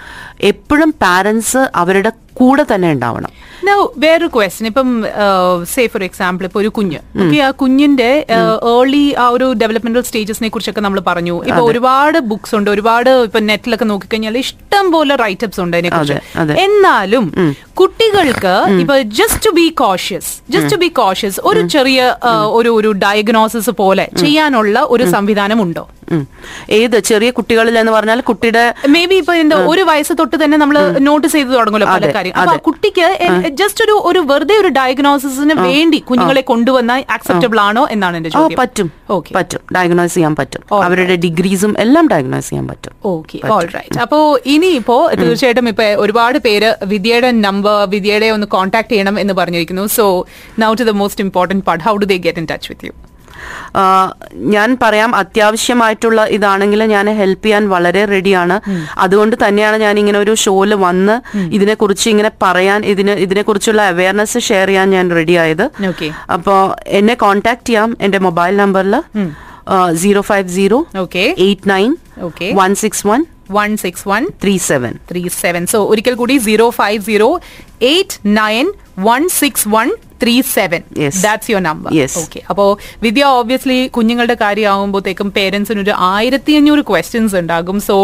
എപ്പോഴും 0.40 0.94
പാരന്റ്സ് 1.02 1.68
അവരുടെ 1.74 2.12
കൂടെ 2.40 2.64
തന്നെ 2.70 2.88
ഉണ്ടാവണം. 2.94 3.32
വേറൊരു 4.02 4.28
ക്വസ്റ്റ്യൻ 4.34 4.66
ഇപ്പം 4.70 4.88
സേ 5.72 5.82
ഫോർ 5.92 6.02
എക്സാമ്പിൾ 6.06 6.44
ഇപ്പൊ 6.48 6.58
ഒരു 6.62 6.70
കുഞ്ഞ്. 6.78 6.98
ഓക്കെ 7.22 7.38
ആ 7.46 7.48
കുഞ്ഞിന്റെ 7.62 8.08
ഏർലി 8.72 9.04
ആ 9.22 9.26
ഒരു 9.36 9.46
ഡെവലപ്മെന്റൽ 9.62 10.02
സ്റ്റേജസിനെ 10.08 10.48
കുറിച്ചൊക്കെ 10.54 10.82
നമ്മൾ 10.86 11.00
പറഞ്ഞു. 11.10 11.36
ഇപ്പൊ 11.48 11.62
ഒരുപാട് 11.70 12.18
ബുക്സ് 12.32 12.54
ഉണ്ട്. 12.58 12.68
ഒരുപാട് 12.74 13.10
ഇപ്പൊ 13.28 13.42
നെറ്റിലൊക്കെ 13.50 13.88
നോക്കിക്കഴിഞ്ഞാൽ 13.92 14.38
ഇഷ്ടം 14.44 14.86
പോലെ 14.96 15.16
റൈറ്റപ്സ് 15.24 15.62
ഉണ്ട് 15.64 15.76
അതിനെ 15.78 15.92
അതെ, 16.00 16.18
അതെ. 16.42 16.52
കുറിച്ച് 16.52 16.64
എന്നാലും 16.66 17.26
കുട്ടികൾക്ക് 17.80 18.54
ഇപ്പൊ 18.82 18.96
just 19.20 19.42
to 19.46 19.52
be 19.60 19.66
cautious 19.82 20.30
just 20.54 20.72
to 20.74 20.80
be 20.84 20.90
cautious 21.00 21.40
ഒരു 21.50 21.62
ചെറിയ 21.76 22.00
ഒരു 22.58 22.72
ഒരു 22.78 22.92
ഡയഗ്നോസിസ് 23.06 23.74
പോലെ 23.82 24.06
ചെയ്യാനുള്ള 24.22 24.86
ഒരു 24.96 25.06
സംവിധാനം 25.16 25.60
ഉണ്ടോ 25.66 25.84
ഏത് 26.78 26.96
ചെറിയ 27.08 27.28
കുട്ടികളിൽ 27.36 27.74
എന്ന് 27.82 27.92
പറഞ്ഞാൽ 27.94 28.18
കുട്ടിയുടെ 28.30 28.64
മേ 28.94 29.02
ബി 29.10 29.16
ഇപ്പൊ 29.22 29.34
എന്താ 29.42 29.56
ഒരു 29.72 29.82
വയസ്സ് 29.90 30.14
തൊട്ട് 30.20 30.36
തന്നെ 30.42 30.56
നമ്മൾ 30.62 30.76
നോട്ടീസ് 31.08 31.34
ചെയ്ത് 31.36 31.52
തുടങ്ങുമല്ലോ 31.58 31.88
പല 31.94 32.10
കാര്യം. 32.30 32.50
അപ്പൊ 32.50 32.64
കുട്ടിക്ക് 32.66 33.06
ജസ്റ്റ് 33.48 33.84
ഒരു 33.84 33.92
ഒരു 34.04 34.18
വെറുതെ 34.18 34.54
ഒരു 34.54 34.68
ഡയഗ്നോസിസിന് 34.68 35.54
വേണ്ടി 35.54 35.98
കുഞ്ഞുങ്ങളെ 35.98 36.40
കൊണ്ടുവന്ന 36.40 36.92
ആക്സെപ്റ്റബിൾ 37.10 37.60
ആണോ 37.60 37.88
എന്നാണ് 37.90 38.16
എന്റെ 38.16 38.30
ചോദ്യം. 38.30 38.58
പറ്റും. 38.58 38.92
പറ്റും. 39.36 39.60
ഡയഗ്നോസ് 39.74 40.14
ചെയ്യാൻ 40.14 40.36
പറ്റും. 40.36 40.74
അവരുടെ 40.84 41.16
ഡിഗ്രീസും 41.16 41.74
എല്ലാം 41.78 42.08
ഡയഗ്നോസ് 42.08 42.50
ചെയ്യാൻ 42.50 42.68
പറ്റും. 42.68 42.92
ഓക്കെ. 43.04 43.40
റൈറ്റ് 43.76 44.00
അപ്പോ 44.00 44.38
ഇനിയിപ്പോ 44.46 45.10
തീർച്ചയായിട്ടും 45.22 45.68
ഇപ്പൊ 45.68 45.84
ഒരുപാട് 45.84 46.38
പേര് 46.38 46.74
വിദ്യയുടെ 46.84 47.30
നമ്പർ 47.30 47.90
വിദ്യയുടെ 47.90 48.26
ഒന്ന് 48.26 48.46
കോൺടാക്ട് 48.46 48.88
ചെയ്യണം 48.88 49.20
എന്ന് 49.20 49.34
പറഞ്ഞിരിക്കുന്നു. 49.34 49.86
So 49.86 50.26
now 50.58 50.74
to 50.74 50.84
the 50.84 50.90
most 50.90 51.24
important 51.24 51.64
part 51.64 51.84
how 51.84 51.96
do 51.96 52.04
they 52.04 52.16
get 52.16 52.38
in 52.38 52.46
touch 52.50 52.72
with 52.72 52.86
you 52.86 52.92
ഞാൻ 54.54 54.78
പറയാം 54.82 55.10
അത്യാവശ്യമായിട്ടുള്ള 55.14 56.24
ഇതാണെങ്കിൽ 56.26 56.82
ഞാൻ 56.84 57.06
ഹെൽപ്പ് 57.20 57.44
ചെയ്യാൻ 57.44 57.68
വളരെ 57.68 58.04
റെഡിയാണ് 58.04 58.56
അതുകൊണ്ട് 58.98 59.36
തന്നെയാണ് 59.44 59.76
ഞാൻ 59.76 59.98
ഇങ്ങനെ 59.98 60.18
ഒരു 60.18 60.34
ഷോയിൽ 60.34 60.74
വന്ന് 60.86 61.16
ഇതിനെക്കുറിച്ച് 61.50 62.06
ഇങ്ങനെ 62.10 62.30
പറയാൻ 62.42 62.84
ഇതിന് 62.84 63.14
ഇതിനെക്കുറിച്ചുള്ള 63.24 63.82
അവയർനെസ് 63.82 64.38
ഷെയർ 64.38 64.68
ചെയ്യാൻ 64.68 64.90
ഞാൻ 64.90 65.06
റെഡി 65.10 65.34
ആയത്. 65.34 65.66
അപ്പോ 66.34 66.54
അപ്പോൾ 66.54 66.74
എന്നെ 66.86 67.14
കോൺടാക്ട് 67.14 67.66
ചെയ്യാം. 67.66 67.90
എന്റെ 68.00 68.18
മൊബൈൽ 68.18 68.56
നമ്പറിൽ 68.56 68.94
zero 69.96 70.20
five 70.20 70.48
zero 70.48 70.78
okay 70.98 71.24
eight 71.38 71.70
nine 71.70 71.90
okay 72.22 72.48
one 72.56 72.74
six 72.74 73.06
one 73.06 73.20
one 73.50 73.70
six 73.76 74.08
one 74.08 74.22
three 74.42 74.54
seven 74.66 74.92
three 75.10 75.22
seven 75.40 75.62
so 75.66 75.78
ഒരിക്കൽ 75.84 76.14
കൂടി 76.14 76.36
zero 76.38 76.66
five 76.70 77.00
zero 77.02 77.28
eight 77.82 78.18
nine 78.38 78.66
one 78.98 79.22
six 79.40 79.68
one 79.68 79.88
three 80.22 80.34
seven 80.50 80.82
Yes. 80.96 81.14
That's 81.22 81.50
your 81.50 81.62
number 81.62 81.90
Yes. 81.92 82.12
Okay 82.16 82.40
അപ്പോ 82.50 82.64
Vidya 83.02 83.24
obviously 83.32 83.78
കുഞ്ഞുങ്ങളുടെ 83.88 84.36
കാര്യമാകുമ്പോഴത്തേക്കും 84.40 85.30
പേരൻസിന് 85.30 85.80
ഒരു 85.80 85.94
ആയിരത്തി 86.10 86.52
അഞ്ഞൂറ് 86.52 86.84
questions 86.84 87.36
ഉണ്ടാകും 87.36 87.78
so 87.88 87.96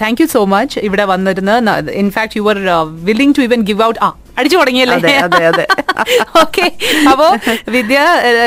thank 0.00 0.22
you 0.22 0.28
so 0.28 0.42
much 0.46 0.78
ഇവിടെ 0.80 1.06
വന്നിരുന്ന 1.06 1.54
in fact 2.02 2.36
you 2.36 2.44
are 2.48 2.60
willing 3.04 3.36
to 3.38 3.44
even 3.48 3.60
give 3.70 3.84
out 3.84 4.00
ആ 4.00 4.10
അടിച്ചു 4.38 4.56
തുടങ്ങിയല്ലേ. 4.56 5.14
ഓക്കെ. 6.42 6.64
അപ്പോ 7.10 7.26
വിദ്യ 7.68 7.98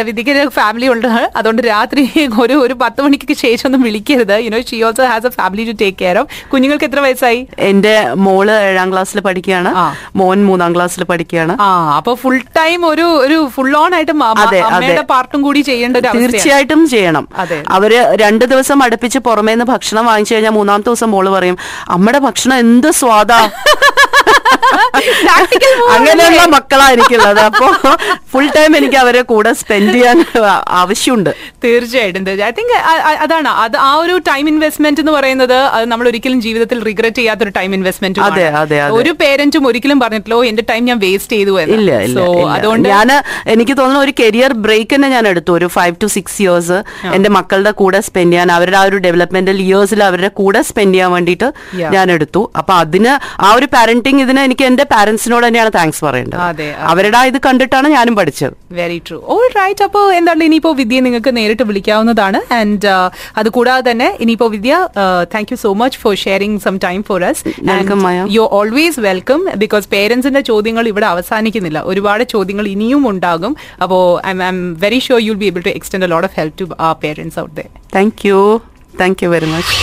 വിദ്യക്ക് 0.01 0.49
ഫാമിലി 0.49 0.87
ഉണ്ട്. 0.87 1.07
അതുകൊണ്ട് 1.35 1.61
രാത്രി 1.61 2.03
ഒരു 2.41 2.53
ഒരു 2.53 2.73
പത്ത് 2.73 3.01
മണിക്ക് 3.01 3.33
ശേഷം 3.33 3.67
ഒന്നും 3.67 3.81
വിളിക്കരുത് 3.81 4.33
you know 4.45 4.61
she 4.61 4.83
also 4.83 5.05
has 5.05 5.25
a 5.25 5.29
family 5.29 5.71
to 5.71 5.75
take 5.81 5.97
care 6.01 6.17
of 6.17 6.47
കുഞ്ഞുങ്ങൾക്ക് 6.53 6.85
എത്ര 6.85 6.99
വയസ്സായി? 6.99 7.47
എന്റെ 7.59 8.07
മോൾ 8.15 8.51
ഏഴാം 8.51 8.91
ക്ലാസ്സിൽ 8.91 9.19
പഠിക്കുകയാണ്. 9.19 9.71
മോൻ 10.15 10.45
മൂന്നാം 10.45 10.75
ക്ലാസ്സിൽ 10.75 11.03
പഠിക്കുകയാണ്. 11.03 11.57
ആ 11.61 11.93
അപ്പൊ 11.97 12.15
ഫുൾ 12.15 12.37
ടൈം 12.57 12.85
ഒരു 12.85 13.01
ഒരു 13.01 13.49
ഫുൾ 13.55 13.77
ഓൺ 13.77 13.95
ആയിട്ട് 13.95 14.11
അമ്മയുടെ. 14.11 15.01
പാർട്ടും 15.01 15.41
കൂടി 15.41 15.59
ചെയ്യേണ്ട 15.61 15.97
ഒരു 15.97 16.07
തീർച്ചയായിട്ടും 16.17 16.89
ചെയ്യണം. 16.89 17.27
അതെ. 17.37 17.63
അവർ 17.69 17.93
രണ്ടു 18.15 18.45
ദിവസം 18.45 18.83
അടുപ്പിച്ച് 18.83 19.19
പുറമേ 19.19 19.53
നിന്ന് 19.53 19.65
ഭക്ഷണം 19.65 20.05
വാങ്ങിച്ചു 20.05 20.33
കഴിഞ്ഞാൽ 20.35 20.51
മൂന്നാമത്തെ 20.51 20.89
ദിവസം 20.89 21.11
മോൾ 21.11 21.29
പറയും 21.29 21.57
അമ്മയുടെ 21.89 22.19
ഭക്ഷണം 22.19 22.57
എന്ത് 22.57 22.91
സ്വാദാ? 22.91 23.41
Move 24.91 25.80
അങ്ങനെയുള്ള 25.95 26.43
മക്കളാ 26.55 26.85
എനിക്കുള്ളത് 26.95 27.41
അപ്പൊ 27.47 27.67
ഫുൾ 28.31 28.47
ടൈം 28.57 28.71
എനിക്ക് 28.79 28.97
അവരെ 29.03 29.21
കൂടെ 29.31 29.51
സ്പെൻഡ് 29.61 29.93
ചെയ്യാൻ 29.95 30.17
ആവശ്യമുണ്ട്. 30.81 31.31
തീർച്ചയായിട്ടും 31.65 32.29
ഐ 32.47 32.51
തിങ്ക് 32.59 32.73
അതാണ്. 33.25 33.49
അത് 33.65 33.77
ആ 33.87 33.91
ഒരു 34.03 34.15
ടൈം 34.29 34.45
ഇൻവെസ്റ്റ്മെന്റ് 34.51 35.01
എന്ന് 35.03 35.13
പറയുന്നത് 35.17 35.55
അത് 35.75 35.85
നമ്മൾ 35.93 36.05
ഒരിക്കലും 36.11 36.39
ജീവിതത്തിൽ 36.45 36.77
റിഗ്രറ്റ് 36.89 37.19
ചെയ്യാത്ത 37.21 37.43
ഒരു 37.47 37.53
ടൈം 37.59 37.71
ഇൻവെസ്റ്റ്മെന്റ് 37.77 38.21
അതെ, 38.27 38.45
അതെ. 38.61 38.79
ഒരു 38.99 39.11
പേരന്റും 39.21 39.65
ഒരിക്കലും 39.71 39.99
പറഞ്ഞിട്ടില്ലോ 40.03 40.39
എന്റെ 40.51 40.63
ടൈം 40.71 40.83
ഞാൻ 40.91 40.99
വേസ്റ്റ് 41.05 41.35
ചെയ്തു. 41.37 41.53
ഇല്ല 41.77 41.91
ഇല്ല 42.07 42.19
അതുകൊണ്ട് 42.55 42.87
ഞാൻ 42.95 43.09
എനിക്ക് 43.53 43.73
തോന്നുന്നു 43.79 44.01
ഒരു 44.05 44.13
കരിയർ 44.21 44.53
ബ്രേക്ക് 44.65 44.93
തന്നെ 44.95 45.09
ഞാൻ 45.15 45.25
എടുത്തു. 45.31 45.51
ഒരു 45.59 45.67
ഫൈവ് 45.77 45.95
ടു 46.03 46.09
സിക്സ് 46.15 46.39
ഇയേഴ്സ് 46.43 46.77
എന്റെ 47.15 47.31
മക്കളുടെ 47.37 47.73
കൂടെ 47.81 48.01
സ്പെൻഡ് 48.07 48.33
ചെയ്യാൻ 48.33 48.51
അവരുടെ 48.57 48.79
ആ 48.81 48.85
ഒരു 48.89 48.97
ഡെവലപ്മെന്റൽ 49.07 49.57
ഇയേഴ്സിൽ 49.67 50.01
അവരുടെ 50.09 50.31
കൂടെ 50.39 50.61
സ്പെൻഡ് 50.69 50.95
ചെയ്യാൻ 50.95 51.11
വേണ്ടിയിട്ട് 51.15 51.47
ഞാൻ 51.95 52.07
എടുത്തു. 52.15 52.43
അപ്പൊ 52.61 52.73
അതിന് 52.83 53.13
ആ 53.47 53.51
ഒരു 53.59 53.69
പാരന്റിങ് 53.75 54.21
ഇതിന് 54.25 54.41
എനിക്ക് 54.47 54.65
എന്റെ 54.71 54.85
പാരന്റ്സിനോട് 54.93 55.45
തന്നെയാണ് 55.47 55.70
താങ്ക്സ് 55.75 56.01
പറയേണ്ടത്. 56.05 56.67
അവരുടെ 56.91 57.19
ഇത് 57.31 57.37
കണ്ടിട്ടാണ് 57.47 57.87
ഞാനും 57.95 58.15
പഠിച്ചത്. 58.19 58.55
വെരി 58.79 58.99
ട്രൂ 59.07 59.17
ഓൾ 59.35 59.45
റൈറ്റ് 59.59 59.83
അപ്പോൾ 59.87 60.05
എന്താണ് 60.19 60.47
ഇനിയിപ്പോ 60.49 60.71
വിദ്യ 60.81 60.99
നിങ്ങൾക്ക് 61.07 61.33
നേരിട്ട് 61.37 61.65
വിളിക്കാവുന്നതാണ്. 61.69 62.41
ആൻഡ് 62.59 62.91
അത് 63.41 63.49
കൂടാതെ 63.57 63.83
തന്നെ 63.89 64.09
ഇനിയിപ്പോ 64.25 64.47
Vidya 64.55 64.73
thank 65.33 65.51
you 65.53 65.57
so 65.65 65.71
much 65.83 65.99
for 66.03 66.15
sharing 66.25 66.61
some 66.65 66.77
time 66.87 67.01
for 67.09 67.25
us. 67.29 67.43
You 68.37 68.45
always 68.59 68.99
welcome 69.09 69.41
because 69.65 69.87
പേരൻസിന്റെ 69.95 70.43
ചോദ്യങ്ങൾ 70.51 70.87
ഇവിടെ 70.93 71.09
അവസാനിക്കുന്നില്ല. 71.13 71.81
ഒരുപാട് 71.93 72.25
ചോദ്യങ്ങൾ 72.35 72.67
ഇനിയും 72.75 73.03
ഉണ്ടാകും. 73.11 73.55
അപ്പോൾ 73.85 74.03
I 74.27 74.33
am 74.37 74.43
am 74.49 74.59
very 74.85 75.01
sure 75.07 75.21
you'll 75.27 75.39
be 75.43 75.49
able 75.51 75.63
to 75.69 75.73
extend 75.77 76.07
a 76.09 76.13
lot 76.15 76.27
of 76.29 76.37
help 76.41 76.57
to 76.63 76.67
parents 77.05 77.39
out 77.45 77.55
there 77.61 77.67
thank 77.97 78.25
you 78.29 78.39
thank 79.01 79.23
you 79.23 79.29
very 79.35 79.49
much 79.55 79.75